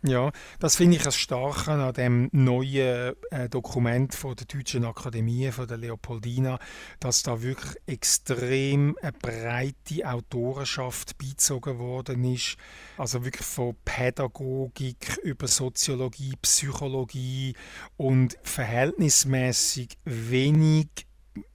Ja, 0.04 0.30
das 0.60 0.76
finde 0.76 0.96
ich 0.96 1.02
das 1.02 1.16
Starke 1.16 1.72
an 1.72 1.92
dem 1.92 2.28
neuen 2.30 3.14
äh, 3.32 3.48
Dokument 3.48 4.14
von 4.14 4.36
der 4.36 4.46
Deutschen 4.46 4.84
Akademie, 4.84 5.50
von 5.50 5.66
der 5.66 5.76
Leopoldina, 5.76 6.60
dass 7.00 7.24
da 7.24 7.42
wirklich 7.42 7.74
extrem 7.86 8.96
eine 9.02 9.12
breite 9.12 10.08
Autorenschaft 10.08 11.18
beizogen 11.18 11.80
worden 11.80 12.22
ist. 12.32 12.58
Also 12.96 13.24
wirklich 13.24 13.46
von 13.46 13.74
Pädagogik 13.84 15.18
über 15.24 15.48
Soziologie, 15.48 16.34
Psychologie 16.42 17.54
und 17.96 18.38
verhältnismäßig 18.44 19.98
wenig 20.04 21.08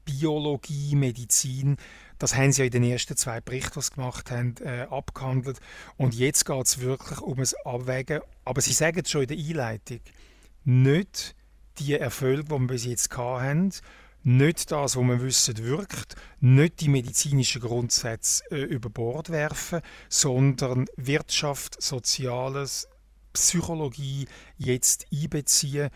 Biologie, 0.03 0.95
Medizin 0.95 1.77
das 2.23 2.37
haben 2.37 2.53
sie 2.53 2.61
ja 2.61 2.65
in 2.67 2.71
den 2.71 2.83
ersten 2.85 3.17
zwei 3.17 3.41
Berichten, 3.41 3.81
die 3.81 3.81
sie 3.81 3.91
gemacht 3.95 4.31
haben, 4.31 4.55
äh, 4.63 4.87
abgehandelt. 4.89 5.59
Und 5.97 6.15
jetzt 6.15 6.45
geht 6.45 6.65
es 6.65 6.79
wirklich 6.79 7.19
um 7.19 7.37
ein 7.37 7.47
Abwägen. 7.65 8.21
Aber 8.45 8.61
sie 8.61 8.73
sagen 8.73 9.01
es 9.03 9.09
schon 9.09 9.23
in 9.23 9.27
der 9.29 9.37
Einleitung, 9.37 9.99
nicht 10.63 11.35
die 11.79 11.93
Erfolge, 11.93 12.43
die 12.43 12.51
wir 12.51 12.67
bis 12.67 12.85
jetzt 12.85 13.17
hatten, 13.17 13.71
nicht 14.25 14.71
das, 14.71 14.95
was 14.95 15.03
wir 15.03 15.21
wissen, 15.21 15.57
wirkt, 15.57 16.15
nicht 16.39 16.79
die 16.79 16.87
medizinischen 16.87 17.61
Grundsätze 17.61 18.43
äh, 18.51 18.61
über 18.61 18.89
Bord 18.89 19.29
werfen, 19.29 19.81
sondern 20.07 20.85
Wirtschaft, 20.95 21.81
Soziales, 21.81 22.87
Psychologie 23.33 24.27
jetzt 24.57 25.07
einbeziehen 25.11 25.89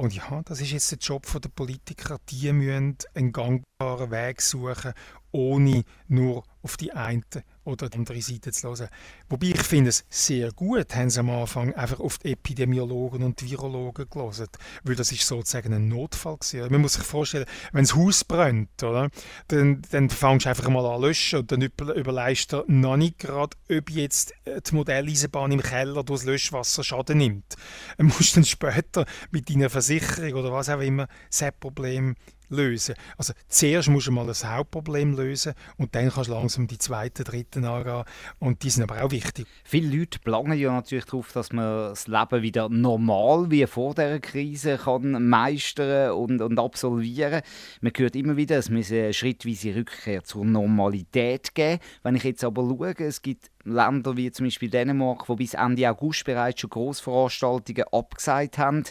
und 0.00 0.14
ja, 0.14 0.40
das 0.46 0.62
ist 0.62 0.70
jetzt 0.70 0.90
der 0.92 0.98
Job 0.98 1.26
der 1.30 1.50
Politiker. 1.50 2.16
Die 2.30 2.50
müssen 2.54 2.96
einen 3.12 3.32
gangbaren 3.32 4.10
Weg 4.10 4.40
suchen, 4.40 4.94
ohne 5.32 5.84
nur 6.08 6.44
auf 6.62 6.76
die 6.76 6.92
eine 6.92 7.22
oder 7.64 7.88
die 7.88 7.98
andere 7.98 8.20
Seite 8.20 8.52
zu 8.52 8.68
hören. 8.68 8.88
Wobei 9.28 9.48
ich 9.48 9.62
finde 9.62 9.90
es 9.90 10.04
sehr 10.08 10.52
gut, 10.52 10.94
haben 10.94 11.10
sie 11.10 11.20
am 11.20 11.30
Anfang 11.30 11.74
einfach 11.74 12.00
auf 12.00 12.18
die 12.18 12.32
Epidemiologen 12.32 13.22
und 13.22 13.40
die 13.40 13.50
Virologen 13.50 14.08
gelesen, 14.10 14.48
weil 14.82 14.96
das 14.96 15.12
ist 15.12 15.26
sozusagen 15.26 15.72
ein 15.72 15.88
Notfall 15.88 16.36
gewesen. 16.36 16.70
Man 16.70 16.82
muss 16.82 16.94
sich 16.94 17.02
vorstellen, 17.02 17.46
wenn 17.72 17.84
das 17.84 17.94
Haus 17.94 18.24
brennt, 18.24 18.82
oder, 18.82 19.10
dann, 19.48 19.82
dann 19.90 20.10
fängst 20.10 20.46
du 20.46 20.50
einfach 20.50 20.68
mal 20.68 20.84
an 20.84 21.00
löschen 21.00 21.40
und 21.40 21.52
dann 21.52 21.62
überlegst 21.62 22.52
du 22.52 22.64
noch 22.66 22.96
nicht 22.96 23.18
gerade, 23.18 23.56
ob 23.70 23.90
jetzt 23.90 24.34
die 24.46 24.74
Modelleisenbahn 24.74 25.52
im 25.52 25.62
Keller 25.62 26.02
durch 26.02 26.20
das 26.20 26.26
Löschwasser 26.26 26.84
Schaden 26.84 27.18
nimmt. 27.18 27.56
Du 27.96 28.04
musst 28.04 28.36
dann 28.36 28.44
später 28.44 29.06
mit 29.30 29.48
deiner 29.48 29.70
Versicherung 29.70 30.34
oder 30.34 30.52
was 30.52 30.68
auch 30.68 30.80
immer 30.80 31.08
das 31.30 31.52
Problem 31.58 32.16
lösen. 32.50 32.94
Also 33.16 33.32
zuerst 33.48 33.88
musst 33.88 34.08
du 34.08 34.12
mal 34.12 34.26
das 34.26 34.44
Hauptproblem 34.44 35.16
lösen 35.16 35.54
und 35.78 35.94
dann 35.94 36.10
kannst 36.10 36.28
du 36.28 36.34
langsam 36.34 36.66
die 36.66 36.78
zweiten, 36.78 37.24
dritten 37.24 37.64
angehen 37.64 38.04
und 38.38 38.62
die 38.62 38.70
sind 38.70 38.82
aber 38.82 39.02
auch 39.02 39.10
wichtig. 39.10 39.46
Viele 39.64 39.96
Leute 39.96 40.18
planen 40.18 40.58
ja 40.58 40.72
natürlich 40.72 41.06
darauf, 41.06 41.32
dass 41.32 41.52
man 41.52 41.90
das 41.90 42.06
Leben 42.06 42.42
wieder 42.42 42.68
normal 42.68 43.50
wie 43.50 43.66
vor 43.66 43.94
der 43.94 44.20
Krise 44.20 44.76
kann 44.76 45.28
meistern 45.28 46.12
und, 46.12 46.42
und 46.42 46.58
absolvieren. 46.58 47.42
Man 47.80 47.92
hört 47.96 48.16
immer 48.16 48.36
wieder, 48.36 48.58
es 48.58 48.70
muss 48.70 48.90
eine 48.90 49.12
schrittweise 49.12 49.74
Rückkehr 49.74 50.24
zur 50.24 50.44
Normalität 50.44 51.54
geben. 51.54 51.80
Wenn 52.02 52.16
ich 52.16 52.24
jetzt 52.24 52.44
aber 52.44 52.62
schaue, 52.62 52.94
es 52.98 53.22
gibt 53.22 53.50
Länder 53.64 54.16
wie 54.16 54.30
zum 54.30 54.46
Beispiel 54.46 54.70
Dänemark, 54.70 55.26
die 55.26 55.34
bis 55.36 55.54
Ende 55.54 55.88
August 55.88 56.24
bereits 56.24 56.60
schon 56.60 56.70
Großveranstaltungen 56.70 57.84
abgesagt 57.92 58.58
haben. 58.58 58.84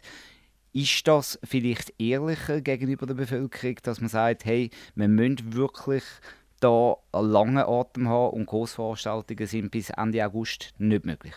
Ist 0.74 1.08
das 1.08 1.40
vielleicht 1.44 1.94
ehrlicher 2.00 2.62
gegenüber 2.62 3.06
der 3.08 3.16
Bevölkerung, 3.16 3.78
dass 3.84 4.02
man 4.02 4.10
sagt, 4.10 4.46
hey, 4.46 4.70
wir 4.96 5.08
müssen 5.08 5.54
wirklich 5.54 6.04
da 6.60 6.96
einen 7.12 7.30
langen 7.30 7.58
Atem 7.58 8.08
haben 8.08 8.34
und 8.34 8.46
Großveranstaltungen 8.46 9.48
sind 9.48 9.72
bis 9.72 9.90
Ende 9.90 10.26
August 10.26 10.74
nicht 10.78 11.06
möglich? 11.06 11.34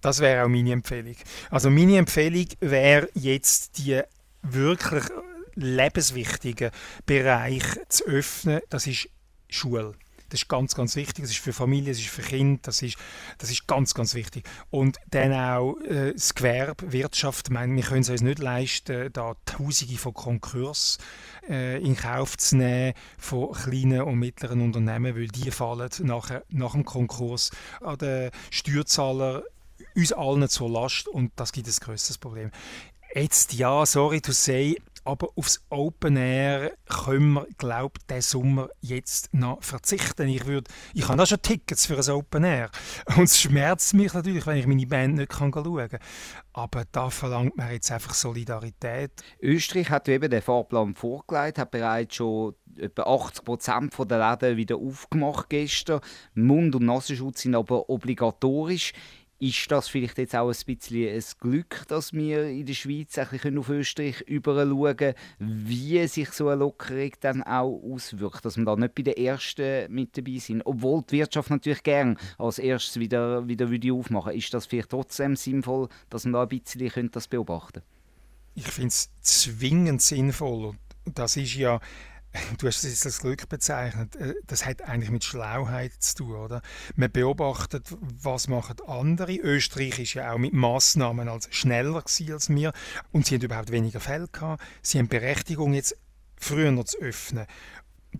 Das 0.00 0.20
wäre 0.20 0.44
auch 0.44 0.48
meine 0.48 0.72
Empfehlung. 0.72 1.16
Also 1.50 1.70
meine 1.70 1.96
Empfehlung 1.96 2.46
wäre 2.60 3.08
jetzt 3.14 3.78
die 3.78 4.02
wirklich 4.42 5.04
lebenswichtigen 5.54 6.70
Bereiche 7.06 7.82
zu 7.88 8.04
öffnen. 8.06 8.60
Das 8.68 8.86
ist 8.86 9.08
Schule. 9.48 9.94
Das 10.32 10.40
ist 10.40 10.48
ganz, 10.48 10.74
ganz 10.74 10.96
wichtig. 10.96 11.24
Das 11.24 11.30
ist 11.30 11.40
für 11.40 11.52
Familien, 11.52 11.88
das 11.88 11.98
ist 11.98 12.08
für 12.08 12.22
Kinder, 12.22 12.58
das 12.62 12.80
ist, 12.80 12.96
das 13.36 13.50
ist 13.50 13.66
ganz, 13.66 13.92
ganz 13.92 14.14
wichtig. 14.14 14.48
Und 14.70 14.96
dann 15.10 15.30
auch 15.34 15.76
äh, 15.82 16.14
das 16.14 16.34
Gewerbe, 16.34 16.90
Wirtschaft. 16.90 17.48
Ich 17.48 17.52
meine, 17.52 17.76
wir 17.76 17.82
können 17.82 18.00
es 18.00 18.08
uns 18.08 18.22
nicht 18.22 18.38
leisten, 18.38 19.12
da 19.12 19.34
Tausende 19.44 19.98
von 19.98 20.14
Konkurs 20.14 20.96
äh, 21.50 21.82
in 21.82 21.96
Kauf 21.96 22.38
zu 22.38 22.56
nehmen 22.56 22.94
von 23.18 23.52
kleinen 23.52 24.00
und 24.00 24.18
mittleren 24.18 24.62
Unternehmen, 24.62 25.14
weil 25.14 25.28
die 25.28 25.50
fallen 25.50 25.90
nachher, 25.98 26.44
nach 26.48 26.72
dem 26.72 26.86
Konkurs 26.86 27.50
an 27.82 27.98
den 27.98 28.30
Steuerzahler 28.50 29.42
uns 29.94 30.12
allen 30.12 30.48
zur 30.48 30.70
Last 30.70 31.08
und 31.08 31.32
das 31.36 31.52
gibt 31.52 31.66
ein 31.66 31.74
größeres 31.78 32.16
Problem. 32.16 32.50
Jetzt 33.14 33.52
ja, 33.52 33.84
sorry 33.84 34.22
to 34.22 34.32
say, 34.32 34.76
aber 35.04 35.28
aufs 35.36 35.62
Open 35.68 36.16
Air 36.16 36.72
können 36.88 37.34
wir, 37.34 37.46
glaube 37.58 37.94
ich, 37.98 38.06
diesen 38.06 38.22
Sommer 38.22 38.68
jetzt 38.80 39.34
noch 39.34 39.62
verzichten. 39.62 40.28
Ich, 40.28 40.46
würd, 40.46 40.68
ich 40.94 41.06
habe 41.08 41.22
auch 41.22 41.26
schon 41.26 41.42
Tickets 41.42 41.84
für 41.84 41.98
ein 41.98 42.10
Open 42.10 42.44
Air. 42.44 42.70
Und 43.16 43.24
es 43.24 43.38
schmerzt 43.38 43.92
mich 43.92 44.14
natürlich, 44.14 44.46
wenn 44.46 44.56
ich 44.56 44.66
meine 44.66 44.86
Band 44.86 45.16
nicht 45.16 45.30
kann 45.30 45.52
schauen 45.52 45.88
kann. 45.88 46.00
Aber 46.54 46.84
da 46.90 47.10
verlangt 47.10 47.56
man 47.56 47.72
jetzt 47.72 47.90
einfach 47.90 48.14
Solidarität. 48.14 49.10
Österreich 49.40 49.90
hat 49.90 50.08
eben 50.08 50.30
den 50.30 50.40
Fahrplan 50.40 50.94
vorgelegt, 50.94 51.58
hat 51.58 51.70
bereits 51.70 52.14
schon 52.14 52.54
etwa 52.78 53.02
80 53.02 53.44
Prozent 53.44 53.94
der 54.10 54.30
Läden 54.30 54.56
wieder 54.56 54.76
aufgemacht 54.76 55.50
gestern. 55.50 56.00
Mund- 56.34 56.74
und 56.76 56.86
Nasenschutz 56.86 57.42
sind 57.42 57.54
aber 57.54 57.90
obligatorisch. 57.90 58.92
Ist 59.42 59.72
das 59.72 59.88
vielleicht 59.88 60.18
jetzt 60.18 60.36
auch 60.36 60.50
ein 60.50 60.64
bisschen 60.64 61.16
ein 61.16 61.24
Glück, 61.40 61.82
dass 61.88 62.12
wir 62.12 62.44
in 62.44 62.64
der 62.64 62.74
Schweiz 62.74 63.18
auf 63.18 63.68
Österreich 63.70 64.20
überschauen 64.20 64.96
können, 64.96 65.14
wie 65.40 66.06
sich 66.06 66.30
so 66.30 66.46
eine 66.46 66.60
Lockerung 66.60 67.10
dann 67.18 67.42
auch 67.42 67.82
auswirkt, 67.82 68.44
dass 68.44 68.56
wir 68.56 68.64
da 68.64 68.76
nicht 68.76 68.94
bei 68.94 69.02
den 69.02 69.16
Ersten 69.16 69.92
mit 69.92 70.16
dabei 70.16 70.38
sind, 70.38 70.62
obwohl 70.64 71.02
die 71.02 71.16
Wirtschaft 71.16 71.50
natürlich 71.50 71.82
gern 71.82 72.18
als 72.38 72.60
erstes 72.60 73.00
wieder, 73.00 73.48
wieder 73.48 73.68
würde 73.68 73.92
aufmachen 73.92 74.32
Ist 74.32 74.54
das 74.54 74.66
vielleicht 74.66 74.90
trotzdem 74.90 75.34
sinnvoll, 75.34 75.88
dass 76.08 76.22
man 76.22 76.34
da 76.34 76.42
ein 76.42 76.48
bisschen 76.48 77.10
das 77.10 77.26
beobachten 77.26 77.82
könnte? 77.82 77.88
Ich 78.54 78.68
finde 78.68 78.90
es 78.90 79.10
zwingend 79.22 80.02
sinnvoll 80.02 80.76
das 81.04 81.36
ist 81.36 81.54
ja 81.54 81.80
du 82.58 82.66
hast 82.66 82.84
es 82.84 83.04
als 83.04 83.20
Glück 83.20 83.48
bezeichnet, 83.48 84.16
äh, 84.16 84.34
das 84.46 84.64
hat 84.66 84.82
eigentlich 84.82 85.10
mit 85.10 85.24
Schlauheit 85.24 85.92
zu 86.00 86.16
tun, 86.16 86.36
oder? 86.36 86.62
Man 86.96 87.10
beobachtet, 87.10 87.94
was 88.00 88.48
machen 88.48 88.76
andere. 88.86 89.36
Österreich 89.36 89.98
ist 89.98 90.14
ja 90.14 90.32
auch 90.32 90.38
mit 90.38 90.52
Massnahmen 90.52 91.28
als 91.28 91.48
schneller 91.50 91.96
als 91.96 92.48
wir 92.48 92.72
und 93.12 93.26
sie 93.26 93.34
haben 93.34 93.42
überhaupt 93.42 93.70
weniger 93.70 94.00
Fälle 94.00 94.28
gehabt. 94.28 94.62
Sie 94.82 94.98
haben 94.98 95.08
Berechtigung 95.08 95.74
jetzt 95.74 95.96
früher 96.36 96.84
zu 96.84 96.98
öffnen. 96.98 97.46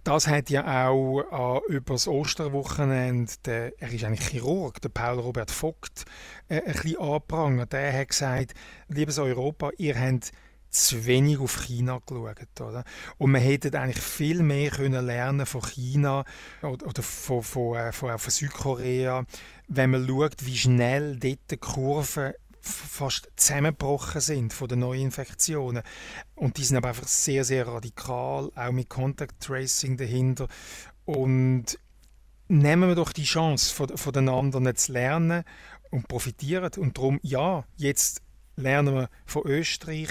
Das 0.05 0.27
hat 0.27 0.49
ja 0.49 0.89
auch 0.89 1.61
äh, 1.69 1.75
über 1.75 1.95
das 1.95 2.09
Osterwochenende, 2.09 3.31
der, 3.45 3.81
er 3.81 3.93
ist 3.93 4.05
eigentlich 4.05 4.27
Chirurg, 4.27 4.81
der 4.81 4.89
Paul 4.89 5.19
Robert 5.19 5.51
Vogt, 5.51 6.07
äh, 6.49 6.63
ein 6.63 6.73
bisschen 6.73 6.99
angeprangert. 6.99 7.73
Der 7.73 7.93
hat 7.93 8.09
gesagt, 8.09 8.55
liebes 8.89 9.19
Europa, 9.19 9.71
ihr 9.77 9.99
habt 9.99 10.33
zu 10.73 11.07
wenig 11.07 11.39
auf 11.39 11.63
China 11.65 12.01
geschaut. 12.05 12.61
Oder? 12.61 12.85
Und 13.19 13.31
man 13.31 13.41
hätte 13.41 13.79
eigentlich 13.79 14.03
viel 14.03 14.43
mehr 14.43 14.71
können 14.71 15.05
lernen 15.05 15.47
von 15.47 15.63
China 15.63 16.25
oder, 16.63 16.87
oder 16.87 17.03
von, 17.03 17.43
von, 17.43 17.77
äh, 17.77 17.93
von, 17.93 18.19
von 18.19 18.31
Südkorea, 18.31 19.25
wenn 19.69 19.91
man 19.91 20.07
schaut, 20.07 20.45
wie 20.47 20.57
schnell 20.57 21.17
dort 21.19 21.51
die 21.51 21.57
Kurven 21.59 22.33
fast 22.63 23.29
zusammengebrochen 23.37 24.21
sind 24.21 24.53
von 24.53 24.69
den 24.69 24.81
Neuinfektionen. 24.81 25.83
Und 26.37 26.57
die 26.57 26.65
sind 26.65 26.77
aber 26.77 26.89
einfach 26.89 27.09
sehr, 27.09 27.45
sehr 27.45 27.67
radikal, 27.67 28.51
auch 28.55 28.73
mit 28.73 28.89
Contact 28.89 29.41
Tracing 29.41 29.97
dahinter. 29.97 30.49
Und 31.05 31.79
nehmen 32.49 32.89
wir 32.89 32.95
doch 32.95 33.13
die 33.13 33.25
Chance, 33.25 33.75
von, 33.75 33.97
von 33.97 34.13
den 34.13 34.29
anderen 34.29 34.75
zu 34.77 34.93
lernen 34.93 35.45
und 35.91 36.09
profitieren. 36.09 36.71
Und 36.77 36.97
darum, 36.97 37.19
ja, 37.23 37.65
jetzt 37.77 38.23
lernen 38.57 38.95
wir 38.95 39.11
von 39.27 39.43
Österreich, 39.45 40.11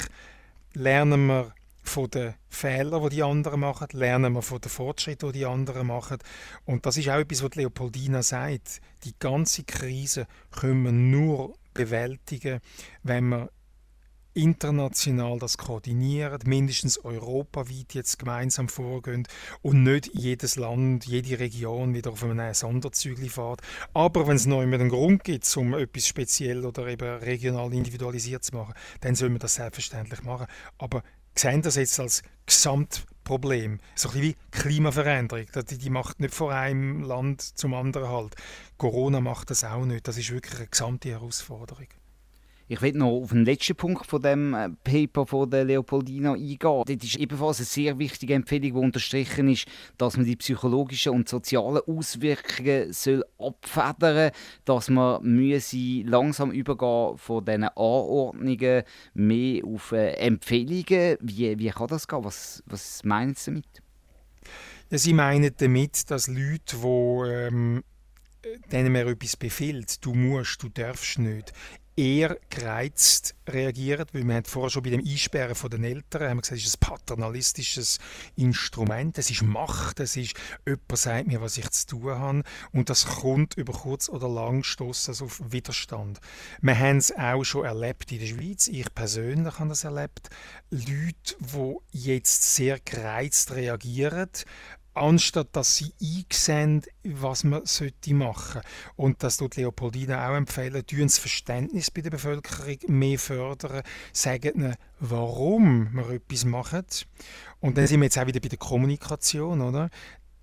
lernen 0.73 1.27
wir 1.27 1.53
von 1.83 2.09
den 2.09 2.35
Fehlern, 2.49 3.03
die 3.03 3.15
die 3.15 3.23
anderen 3.23 3.59
machen, 3.59 3.87
lernen 3.93 4.33
wir 4.33 4.41
von 4.41 4.61
den 4.61 4.69
Fortschritten, 4.69 5.31
die 5.31 5.39
die 5.39 5.45
anderen 5.45 5.87
machen. 5.87 6.17
Und 6.65 6.85
das 6.85 6.97
ist 6.97 7.09
auch 7.09 7.19
etwas, 7.19 7.43
was 7.43 7.55
Leopoldina 7.55 8.21
sagt. 8.21 8.81
Die 9.03 9.13
ganze 9.17 9.63
Krise 9.63 10.27
können 10.51 10.83
wir 10.83 10.91
nur 10.91 11.55
bewältigen, 11.73 12.59
wenn 13.03 13.29
wir 13.29 13.49
international 14.33 15.39
das 15.39 15.57
koordinieren, 15.57 16.39
mindestens 16.45 17.03
europaweit 17.03 17.93
jetzt 17.93 18.19
gemeinsam 18.19 18.69
vorgehen 18.69 19.27
und 19.61 19.83
nicht 19.83 20.11
jedes 20.13 20.55
Land, 20.55 21.05
jede 21.05 21.39
Region 21.39 21.93
wieder 21.93 22.11
auf 22.11 22.23
einem 22.23 22.53
Sonderzügli 22.53 23.29
fährt. 23.29 23.61
Aber 23.93 24.27
wenn 24.27 24.35
es 24.35 24.45
noch 24.45 24.61
immer 24.61 24.75
einen 24.75 24.89
Grund 24.89 25.23
gibt, 25.23 25.55
um 25.57 25.73
etwas 25.73 26.07
speziell 26.07 26.65
oder 26.65 26.87
eben 26.87 27.17
regional 27.19 27.73
individualisiert 27.73 28.43
zu 28.43 28.55
machen, 28.55 28.73
dann 29.01 29.15
soll 29.15 29.29
man 29.29 29.39
das 29.39 29.55
selbstverständlich 29.55 30.23
machen. 30.23 30.47
Aber 30.77 31.03
sehen 31.35 31.61
das 31.61 31.75
jetzt 31.75 31.99
als 31.99 32.23
Gesamtproblem. 32.45 33.79
So 33.95 34.09
ein 34.09 34.13
bisschen 34.13 34.29
wie 34.29 34.35
Klimaveränderung. 34.51 35.45
Die, 35.69 35.77
die 35.77 35.89
macht 35.89 36.19
nicht 36.19 36.33
von 36.33 36.51
einem 36.51 37.03
Land 37.03 37.41
zum 37.41 37.73
anderen 37.73 38.09
halt. 38.09 38.35
Corona 38.77 39.21
macht 39.21 39.49
das 39.49 39.63
auch 39.63 39.85
nicht. 39.85 40.07
Das 40.07 40.17
ist 40.17 40.31
wirklich 40.31 40.55
eine 40.57 40.67
gesamte 40.67 41.09
Herausforderung. 41.09 41.87
Ich 42.71 42.81
will 42.81 42.93
noch 42.93 43.09
auf 43.09 43.31
den 43.31 43.43
letzten 43.43 43.75
Punkt 43.75 44.05
von 44.05 44.21
dem 44.21 44.53
äh, 44.53 44.69
Paper 44.69 45.27
von 45.27 45.49
der 45.49 45.65
Leopoldina 45.65 46.35
eingehen. 46.35 46.57
Dort 46.57 46.89
ist 46.89 47.17
ebenfalls 47.17 47.57
eine 47.57 47.65
sehr 47.65 47.99
wichtige 47.99 48.33
Empfehlung, 48.33 48.71
die 48.71 48.85
unterstrichen 48.85 49.49
ist, 49.49 49.65
dass 49.97 50.15
man 50.15 50.25
die 50.25 50.37
psychologischen 50.37 51.11
und 51.11 51.27
sozialen 51.27 51.81
Auswirkungen 51.85 52.93
soll 52.93 53.25
abfedern 53.37 54.31
dass 54.63 54.89
man 54.89 55.21
müsse 55.21 56.03
langsam 56.05 56.51
übergehen 56.51 57.17
von 57.17 57.43
diesen 57.43 57.65
Anordnungen 57.65 58.83
mehr 59.15 59.65
auf 59.65 59.91
äh, 59.91 60.11
Empfehlungen. 60.13 61.17
Wie, 61.19 61.59
wie 61.59 61.69
kann 61.71 61.87
das 61.87 62.07
gehen? 62.07 62.23
Was, 62.23 62.63
was 62.67 63.03
meinen 63.03 63.35
Sie 63.35 63.51
damit? 63.51 63.81
Ja, 64.89 64.97
Sie 64.97 65.13
meinen 65.13 65.51
damit, 65.57 66.09
dass 66.09 66.29
Leute, 66.29 66.77
die 66.77 67.29
ähm, 67.29 67.83
denen 68.71 68.93
man 68.93 69.07
etwas 69.07 69.37
befiehlt, 69.37 70.03
du 70.05 70.13
musst, 70.13 70.63
du 70.63 70.69
darfst 70.69 71.19
nicht, 71.19 71.53
eher 71.95 72.37
gereizt 72.49 73.35
reagiert, 73.47 74.13
weil 74.13 74.23
wir 74.23 74.35
haben 74.35 74.45
vorher 74.45 74.69
schon 74.69 74.83
bei 74.83 74.91
dem 74.91 75.05
Einsperren 75.05 75.55
von 75.55 75.69
den 75.69 75.83
Eltern 75.83 76.29
haben 76.29 76.37
wir 76.37 76.41
gesagt, 76.41 76.61
es 76.61 76.67
ist 76.67 76.77
ein 76.77 76.89
paternalistisches 76.89 77.99
Instrument, 78.35 79.17
es 79.17 79.29
ist 79.29 79.41
Macht, 79.41 79.99
es 79.99 80.15
ist, 80.15 80.35
jemand 80.65 80.97
sagt 80.97 81.27
mir, 81.27 81.41
was 81.41 81.57
ich 81.57 81.69
zu 81.71 81.87
tun 81.87 82.17
habe 82.17 82.43
und 82.71 82.89
das 82.89 83.05
kommt 83.05 83.55
über 83.55 83.73
kurz 83.73 84.09
oder 84.09 84.29
lang 84.29 84.63
stoßt 84.63 85.09
also 85.09 85.25
auf 85.25 85.41
Widerstand. 85.51 86.19
Wir 86.61 86.77
haben 86.77 86.97
es 86.97 87.15
auch 87.15 87.43
schon 87.43 87.65
erlebt 87.65 88.11
in 88.11 88.19
der 88.19 88.27
Schweiz, 88.27 88.67
ich 88.67 88.93
persönlich 88.93 89.59
habe 89.59 89.69
das 89.69 89.83
erlebt, 89.83 90.29
Leute, 90.69 91.35
die 91.39 91.75
jetzt 91.91 92.55
sehr 92.55 92.79
gereizt 92.79 93.51
reagieren, 93.51 94.29
anstatt 94.93 95.55
dass 95.55 95.77
sie 95.77 95.93
einsehen, 96.01 96.83
was 97.03 97.43
man 97.43 97.65
sollte 97.65 98.13
machen. 98.13 98.61
Und 98.95 99.23
das 99.23 99.37
tut 99.37 99.55
Leopoldina 99.55 100.29
auch 100.29 100.35
empfehlen, 100.35 100.85
tun 100.85 101.03
das 101.03 101.17
Verständnis 101.17 101.91
bei 101.91 102.01
der 102.01 102.09
Bevölkerung 102.09 102.77
mehr 102.87 103.19
fördern, 103.19 103.83
sagen 104.13 104.55
ihnen, 104.55 104.75
warum 104.99 105.93
wir 105.93 106.09
etwas 106.11 106.45
machen. 106.45 106.85
Und 107.59 107.77
dann 107.77 107.87
sind 107.87 107.99
wir 107.99 108.05
jetzt 108.05 108.17
auch 108.17 108.27
wieder 108.27 108.39
bei 108.39 108.49
der 108.49 108.57
Kommunikation, 108.57 109.61
oder? 109.61 109.89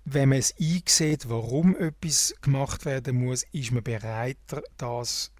Wenn 0.05 0.29
man 0.29 0.39
es 0.39 0.55
einsieht, 0.59 1.29
warum 1.29 1.75
etwas 1.75 2.33
gemacht 2.41 2.85
werden 2.85 3.23
muss, 3.23 3.43
ist 3.51 3.71
man 3.71 3.83
bereit, 3.83 4.37
das 4.77 5.31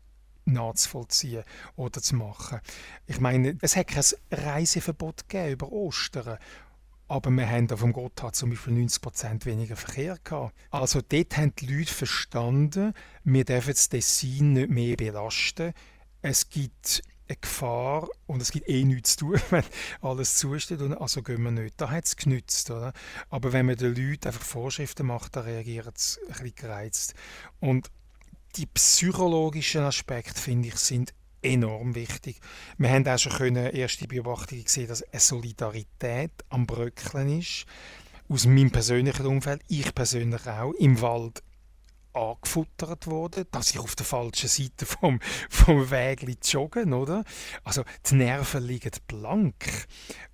nachzuvollziehen 0.45 1.43
oder 1.75 2.01
zu 2.01 2.15
machen. 2.15 2.59
Ich 3.07 3.19
meine, 3.19 3.57
es 3.61 3.75
hat 3.75 3.87
kein 3.87 4.03
Reiseverbot 4.31 5.27
gegeben 5.27 5.53
über 5.53 5.71
Ostern. 5.71 6.37
Aber 7.09 7.31
wir 7.31 7.49
haben 7.49 7.69
auf 7.71 7.81
dem 7.81 7.91
Gotthard 7.91 8.35
zum 8.35 8.51
Beispiel 8.51 8.73
90% 8.73 9.45
weniger 9.45 9.75
Verkehr 9.75 10.17
gehabt. 10.23 10.53
Also 10.69 11.01
dort 11.01 11.37
haben 11.37 11.53
die 11.55 11.65
Leute 11.65 11.91
verstanden, 11.91 12.93
wir 13.23 13.45
dürfen 13.45 13.71
das 13.71 13.89
Dessin 13.89 14.53
nicht 14.53 14.69
mehr 14.69 14.95
belasten. 14.95 15.73
Es 16.21 16.49
gibt 16.49 17.01
eine 17.27 17.37
Gefahr 17.37 18.07
und 18.27 18.41
es 18.41 18.51
gibt 18.51 18.69
eh 18.69 18.83
nichts 18.83 19.17
zu 19.17 19.25
tun, 19.25 19.41
wenn 19.49 19.63
alles 20.01 20.35
zusteht. 20.35 20.81
Und 20.81 20.93
also 20.93 21.23
gehen 21.23 21.41
wir 21.41 21.51
nicht. 21.51 21.81
Da 21.81 21.89
hat 21.89 22.05
es 22.05 22.15
genützt. 22.15 22.69
Oder? 22.69 22.93
Aber 23.29 23.53
wenn 23.53 23.65
man 23.65 23.75
den 23.75 23.95
Leuten 23.95 24.27
einfach 24.27 24.43
Vorschriften 24.43 25.07
macht, 25.07 25.35
dann 25.35 25.45
reagiert 25.45 25.97
es 25.97 26.19
ein 26.21 26.33
bisschen 26.33 26.55
gereizt. 26.55 27.15
Und 27.59 27.89
die 28.55 28.67
psychologischen 28.67 29.81
Aspekte, 29.81 30.39
finde 30.39 30.69
ich, 30.69 30.75
sind 30.75 31.13
enorm 31.41 31.95
wichtig. 31.95 32.39
Wir 32.77 32.89
haben 32.89 33.07
auch 33.07 33.17
schon 33.17 33.55
erste 33.55 34.07
Beobachtungen 34.07 34.63
gesehen, 34.63 34.87
dass 34.87 35.03
eine 35.03 35.19
Solidarität 35.19 36.31
am 36.49 36.65
Bröckeln 36.65 37.39
ist. 37.39 37.65
Aus 38.27 38.45
meinem 38.45 38.71
persönlichen 38.71 39.25
Umfeld, 39.25 39.61
ich 39.67 39.93
persönlich 39.95 40.45
auch, 40.47 40.73
im 40.73 41.01
Wald 41.01 41.41
angefuttert 42.13 43.07
worden, 43.07 43.45
dass 43.51 43.71
ich 43.71 43.79
auf 43.79 43.95
der 43.95 44.05
falschen 44.05 44.49
Seite 44.49 44.85
vom, 44.85 45.19
vom 45.49 45.89
Weg 45.91 46.25
joggen, 46.43 46.93
oder? 46.93 47.23
Also 47.63 47.83
die 48.09 48.15
Nerven 48.15 48.63
liegen 48.63 48.91
blank 49.07 49.87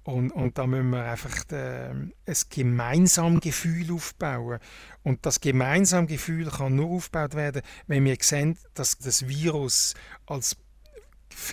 und, 0.03 0.31
und 0.31 0.57
da 0.57 0.67
müssen 0.67 0.91
wir 0.91 1.03
einfach 1.03 1.51
äh, 1.51 1.89
ein 1.89 2.11
gemeinsames 2.49 3.41
Gefühl 3.41 3.93
aufbauen 3.93 4.59
und 5.03 5.25
das 5.25 5.41
gemeinsame 5.41 6.07
Gefühl 6.07 6.49
kann 6.49 6.75
nur 6.75 6.91
aufgebaut 6.91 7.35
werden, 7.35 7.61
wenn 7.87 8.05
wir 8.05 8.17
sehen, 8.21 8.57
dass 8.73 8.97
das 8.97 9.27
Virus 9.27 9.93
als 10.25 10.55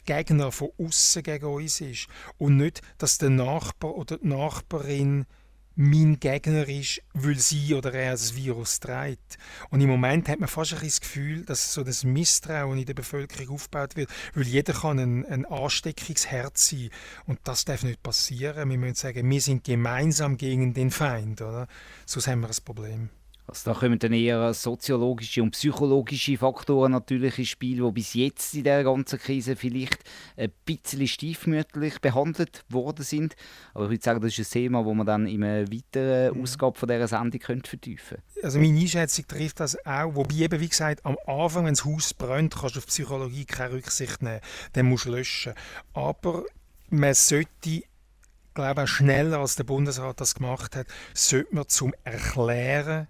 Gegner 0.04 0.52
von 0.52 0.70
außen 0.78 1.22
gegen 1.22 1.46
uns 1.46 1.80
ist 1.80 2.06
und 2.38 2.56
nicht, 2.56 2.82
dass 2.98 3.18
der 3.18 3.30
Nachbar 3.30 3.94
oder 3.94 4.18
die 4.18 4.28
Nachbarin 4.28 5.26
mein 5.74 6.20
Gegner 6.20 6.68
ist, 6.68 7.00
weil 7.14 7.38
sie 7.38 7.74
oder 7.74 7.94
er 7.94 8.12
das 8.12 8.36
Virus 8.36 8.80
trägt. 8.80 9.38
Und 9.70 9.80
im 9.80 9.88
Moment 9.88 10.28
hat 10.28 10.38
man 10.38 10.48
fast 10.48 10.74
ein 10.74 10.80
das 10.82 11.00
Gefühl, 11.00 11.44
dass 11.44 11.72
so 11.72 11.82
das 11.82 12.04
Misstrauen 12.04 12.78
in 12.78 12.84
der 12.84 12.94
Bevölkerung 12.94 13.54
aufgebaut 13.54 13.96
wird, 13.96 14.10
weil 14.34 14.46
jeder 14.46 14.74
kann 14.74 14.98
ein, 14.98 15.24
ein 15.26 15.46
Ansteckungsherd 15.46 16.58
sein. 16.58 16.90
Und 17.26 17.40
das 17.44 17.64
darf 17.64 17.84
nicht 17.84 18.02
passieren. 18.02 18.68
Wir 18.68 18.78
müssen 18.78 18.96
sagen, 18.96 19.28
wir 19.28 19.40
sind 19.40 19.64
gemeinsam 19.64 20.36
gegen 20.36 20.74
den 20.74 20.90
Feind. 20.90 21.40
Oder? 21.40 21.68
Sonst 22.06 22.26
haben 22.26 22.40
wir 22.40 22.48
ein 22.48 22.64
Problem. 22.64 23.08
Also 23.46 23.72
da 23.72 23.78
kommen 23.78 23.98
dann 23.98 24.12
eher 24.12 24.54
soziologische 24.54 25.42
und 25.42 25.50
psychologische 25.50 26.38
Faktoren 26.38 26.92
natürlich 26.92 27.38
ins 27.38 27.48
Spiel, 27.48 27.82
die 27.82 27.90
bis 27.90 28.14
jetzt 28.14 28.54
in 28.54 28.64
der 28.64 28.84
ganzen 28.84 29.18
Krise 29.18 29.56
vielleicht 29.56 29.98
ein 30.36 30.52
bisschen 30.64 31.06
stiefmütterlich 31.06 32.00
behandelt 32.00 32.64
worden 32.68 33.04
sind. 33.04 33.34
Aber 33.74 33.84
ich 33.84 33.90
würde 33.90 34.04
sagen, 34.04 34.20
das 34.20 34.38
ist 34.38 34.48
ein 34.48 34.52
Thema, 34.52 34.84
das 34.84 34.94
man 34.94 35.06
dann 35.06 35.26
in 35.26 35.42
einer 35.42 35.70
weiteren 35.72 36.36
mhm. 36.36 36.42
Ausgabe 36.42 36.78
von 36.78 36.88
dieser 36.88 37.08
Sendung 37.08 37.40
könnte 37.40 37.68
vertiefen 37.68 38.18
könnte. 38.18 38.44
Also 38.44 38.58
meine 38.58 38.78
Einschätzung 38.78 39.26
trifft 39.26 39.60
das 39.60 39.76
auch, 39.84 40.14
wobei 40.14 40.36
eben, 40.36 40.60
wie 40.60 40.68
gesagt, 40.68 41.04
am 41.04 41.16
Anfang, 41.26 41.64
wenn 41.66 41.74
das 41.74 41.84
Haus 41.84 42.14
brennt, 42.14 42.54
kannst 42.54 42.76
du 42.76 42.78
auf 42.78 42.86
Psychologie 42.86 43.44
keine 43.44 43.74
Rücksicht 43.74 44.22
nehmen. 44.22 44.40
Dann 44.72 44.86
musst 44.86 45.06
du 45.06 45.10
löschen. 45.10 45.54
Aber 45.94 46.44
man 46.90 47.14
sollte 47.14 47.82
glaube 48.54 48.82
auch 48.82 48.88
schneller 48.88 49.38
als 49.38 49.56
der 49.56 49.64
Bundesrat 49.64 50.20
das 50.20 50.34
gemacht 50.34 50.76
hat, 50.76 50.86
sollte 51.14 51.54
man 51.54 51.68
zum 51.68 51.94
Erklären 52.04 53.08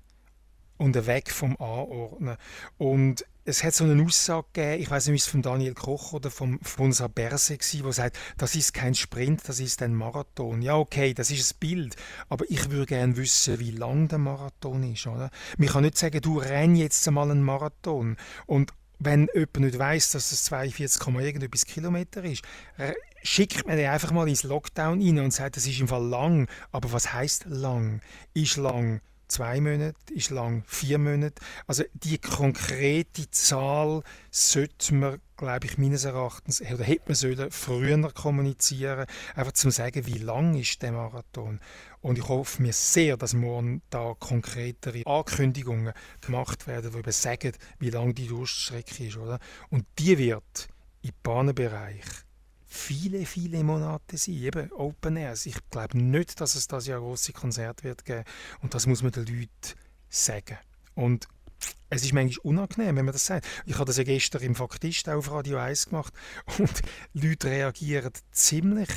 und 0.83 1.07
weg 1.07 1.31
vom 1.31 1.57
Anordnen. 1.59 2.37
Und 2.77 3.25
es 3.45 3.62
hat 3.62 3.75
so 3.75 3.85
eine 3.85 4.03
Aussage 4.03 4.47
gegeben, 4.53 4.83
ich 4.83 4.90
weiß 4.90 5.07
nicht, 5.07 5.14
ob 5.14 5.27
es 5.27 5.31
von 5.31 5.42
Daniel 5.42 5.75
Koch 5.75 6.12
oder 6.12 6.31
von 6.31 6.59
unserer 6.79 7.09
Berse 7.09 7.55
war, 7.55 7.83
der 7.83 7.92
sagt, 7.92 8.18
das 8.37 8.55
ist 8.55 8.75
kein 8.75 8.95
Sprint, 8.95 9.42
das 9.47 9.61
ist 9.61 9.81
ein 9.83 9.95
Marathon. 9.95 10.61
Ja, 10.61 10.77
okay, 10.77 11.14
das 11.14 11.31
ist 11.31 11.55
ein 11.55 11.59
Bild, 11.61 11.97
aber 12.29 12.45
ich 12.49 12.71
würde 12.71 12.87
gerne 12.87 13.16
wissen, 13.16 13.59
wie 13.61 13.71
lang 13.71 14.09
der 14.09 14.18
Marathon 14.18 14.83
ist. 14.92 15.07
Oder? 15.07 15.31
Man 15.57 15.68
kann 15.68 15.85
nicht 15.85 15.99
sagen, 15.99 16.21
du 16.21 16.38
renn 16.38 16.77
jetzt 16.77 17.07
einmal 17.07 17.31
einen 17.31 17.42
Marathon. 17.42 18.16
Und 18.47 18.73
wenn 18.99 19.29
jemand 19.35 19.61
nicht 19.61 19.79
weiß, 19.79 20.11
dass 20.12 20.31
es 20.31 20.45
42, 20.45 21.07
irgendetwas 21.07 21.66
Kilometer 21.66 22.25
ist, 22.25 22.42
schickt 23.23 23.66
man 23.66 23.77
den 23.77 23.90
einfach 23.90 24.12
mal 24.12 24.29
ins 24.29 24.45
Lockdown 24.45 25.01
rein 25.01 25.18
und 25.18 25.33
sagt, 25.33 25.57
das 25.57 25.66
ist 25.66 25.81
im 25.81 25.88
Fall 25.88 26.07
lang. 26.07 26.49
Aber 26.71 26.92
was 26.92 27.12
heißt 27.12 27.47
lang? 27.47 28.01
Ist 28.35 28.57
lang 28.57 29.01
zwei 29.33 29.61
Monate, 29.61 29.95
ist 30.12 30.31
lang 30.31 30.62
vier 30.66 30.99
Monate. 30.99 31.42
Also 31.66 31.85
die 31.95 32.18
konkrete 32.18 33.31
Zahl 33.31 34.03
sollte 34.31 34.95
man, 34.95 35.21
glaube 35.37 35.66
ich, 35.66 35.79
meines 35.79 36.05
Erachtens, 36.05 36.61
oder 36.61 36.85
hätte 36.85 37.05
man 37.07 37.14
sollen 37.14 37.51
früher 37.51 38.12
kommunizieren, 38.12 39.07
einfach 39.35 39.53
zum 39.53 39.71
sagen, 39.71 40.07
wie 40.07 40.18
lang 40.18 40.55
ist 40.55 40.83
der 40.83 40.92
Marathon. 40.92 41.61
Und 42.01 42.18
ich 42.18 42.29
hoffe 42.29 42.61
mir 42.61 42.73
sehr, 42.73 43.16
dass 43.16 43.33
morgen 43.33 43.81
da 43.90 44.14
konkretere 44.18 45.07
Ankündigungen 45.07 45.95
gemacht 46.21 46.66
werden, 46.66 46.92
die 46.92 46.99
eben 46.99 47.12
sagen, 47.12 47.53
wie 47.79 47.90
lang 47.90 48.14
die 48.14 48.27
Durststrecke 48.27 49.07
ist. 49.07 49.16
Oder? 49.16 49.38
Und 49.71 49.87
die 49.99 50.18
wird 50.18 50.68
im 51.03 51.12
Bahnenbereich 51.23 52.05
viele, 52.72 53.26
viele 53.26 53.62
Monate 53.62 54.16
sein. 54.16 54.35
Eben 54.35 54.72
Open 54.72 55.16
Airs. 55.16 55.46
Ich 55.46 55.56
glaube 55.70 55.98
nicht, 55.98 56.40
dass 56.40 56.54
es 56.54 56.66
das 56.66 56.87
Jahr 56.87 57.00
große 57.00 57.32
Konzert 57.32 57.85
wird 57.85 58.04
geben. 58.04 58.24
Und 58.62 58.74
das 58.74 58.87
muss 58.87 59.02
man 59.02 59.12
den 59.12 59.26
Leuten 59.26 59.78
sagen. 60.08 60.58
Und 60.94 61.28
es 61.90 62.02
ist 62.02 62.12
manchmal 62.12 62.44
unangenehm, 62.44 62.96
wenn 62.96 63.04
man 63.04 63.12
das 63.12 63.26
sagt. 63.26 63.46
Ich 63.66 63.74
habe 63.74 63.85
das 63.85 63.98
ja 63.98 64.04
gestern 64.04 64.42
im 64.42 64.54
Faktist 64.54 65.08
auf 65.08 65.30
Radio 65.30 65.58
1 65.58 65.90
gemacht 65.90 66.12
und 66.58 66.82
Leute 67.12 67.48
reagieren 67.50 68.12
ziemlich 68.32 68.90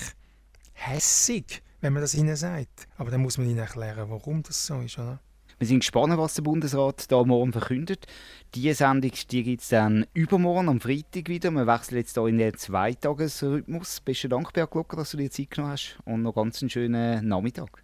hässig, 0.74 1.62
wenn 1.82 1.94
man 1.94 2.02
das 2.02 2.16
ihnen 2.16 2.36
sagt. 2.36 2.88
Aber 2.98 3.12
dann 3.12 3.22
muss 3.22 3.38
man 3.38 3.48
ihnen 3.48 3.60
erklären, 3.60 4.10
warum 4.10 4.42
das 4.42 4.66
so 4.66 4.80
ist. 4.82 4.98
Oder? 4.98 5.20
Wir 5.58 5.68
sind 5.68 5.80
gespannt, 5.80 6.18
was 6.18 6.34
der 6.34 6.42
Bundesrat 6.42 7.10
da 7.10 7.24
morgen 7.24 7.54
verkündet. 7.54 8.08
Die 8.56 8.74
Sendung 8.74 9.12
die 9.32 9.44
gibt 9.44 9.62
es 9.62 9.70
dann 9.70 10.06
übermorgen, 10.14 10.68
am 10.68 10.82
Freitag 10.82 11.30
wieder. 11.30 11.50
Wir 11.52 11.66
wechseln 11.66 11.98
jetzt 12.00 12.16
hier 12.16 12.28
in 12.28 12.38
den 12.38 12.58
Zweitagesrhythmus. 12.58 14.02
Besten 14.02 14.32
Dank, 14.32 14.52
Berg 14.52 14.72
Glocker, 14.72 14.98
dass 14.98 15.12
du 15.12 15.18
dir 15.18 15.32
Zeit 15.32 15.52
genommen 15.52 15.72
hast 15.72 15.98
und 16.04 16.24
noch 16.24 16.36
ganz 16.36 16.62
einen 16.62 16.70
schönen 16.70 17.26
Nachmittag. 17.26 17.84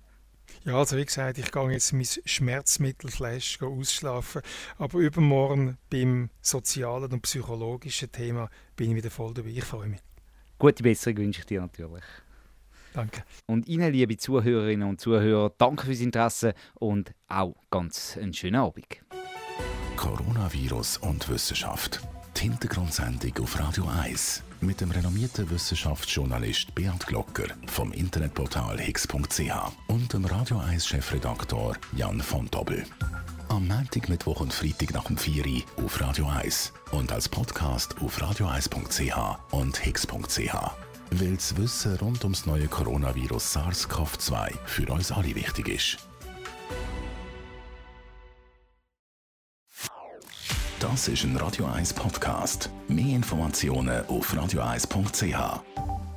Ja, 0.65 0.75
also 0.75 0.97
wie 0.97 1.05
gesagt, 1.05 1.37
ich 1.37 1.49
gehe 1.49 1.71
jetzt 1.71 1.93
mein 1.93 2.03
Schmerzmittelflash 2.03 3.61
ausschlafen. 3.61 4.41
Aber 4.77 4.99
übermorgen 4.99 5.77
beim 5.89 6.29
sozialen 6.41 7.11
und 7.13 7.21
psychologischen 7.21 8.11
Thema 8.11 8.49
bin 8.75 8.91
ich 8.91 8.97
wieder 8.97 9.11
voll 9.11 9.33
dabei. 9.33 9.49
Ich 9.49 9.63
freue 9.63 9.87
mich. 9.87 10.01
Gute 10.59 10.83
Besserung 10.83 11.19
wünsche 11.19 11.39
ich 11.39 11.45
dir 11.45 11.61
natürlich. 11.61 12.03
Danke. 12.93 13.23
Und 13.45 13.67
Ihnen, 13.67 13.91
liebe 13.91 14.17
Zuhörerinnen 14.17 14.87
und 14.87 14.99
Zuhörer, 14.99 15.51
danke 15.57 15.85
fürs 15.85 16.01
Interesse 16.01 16.53
und 16.75 17.13
auch 17.27 17.55
ganz 17.69 18.17
einen 18.17 18.33
schönen 18.33 18.57
Abend. 18.57 18.85
Coronavirus 19.95 20.97
und 20.97 21.29
Wissenschaft. 21.29 22.01
Die 22.37 22.41
Hintergrundsendung 22.41 23.37
auf 23.39 23.59
Radio 23.59 23.85
1 23.87 24.43
mit 24.61 24.81
dem 24.81 24.91
renommierten 24.91 25.49
Wissenschaftsjournalist 25.49 26.73
Beat 26.75 27.05
Glocker 27.07 27.47
vom 27.67 27.91
Internetportal 27.91 28.79
higgs.ch 28.79 29.51
und 29.87 30.13
dem 30.13 30.25
Radio 30.25 30.59
1 30.59 30.87
Chefredaktor 30.87 31.75
Jan 31.95 32.21
von 32.21 32.49
Dobbel. 32.49 32.83
Am 33.49 33.67
Montag, 33.67 34.07
Mittwoch 34.07 34.39
und 34.39 34.53
Freitag 34.53 34.93
nach 34.93 35.05
dem 35.05 35.17
4 35.17 35.45
Uhr 35.45 35.85
auf 35.85 35.99
Radio 35.99 36.27
1 36.27 36.73
und 36.91 37.11
als 37.11 37.27
Podcast 37.27 37.95
auf 38.01 38.21
radio1.ch 38.21 39.37
und 39.51 39.77
higgs.ch 39.77 40.90
weil 41.11 41.35
das 41.35 41.55
Wissen 41.57 41.95
rund 41.97 42.23
ums 42.23 42.45
neue 42.45 42.67
Coronavirus 42.67 43.55
SARS-CoV-2 43.55 44.51
für 44.65 44.91
uns 44.91 45.11
alle 45.11 45.35
wichtig 45.35 45.67
ist. 45.67 45.97
Das 50.79 51.07
ist 51.07 51.23
ein 51.23 51.37
Radio 51.37 51.67
1 51.67 51.93
Podcast. 51.93 52.71
Mehr 52.87 53.15
Informationen 53.15 54.03
auf 54.07 54.33
radio1.ch. 54.33 56.10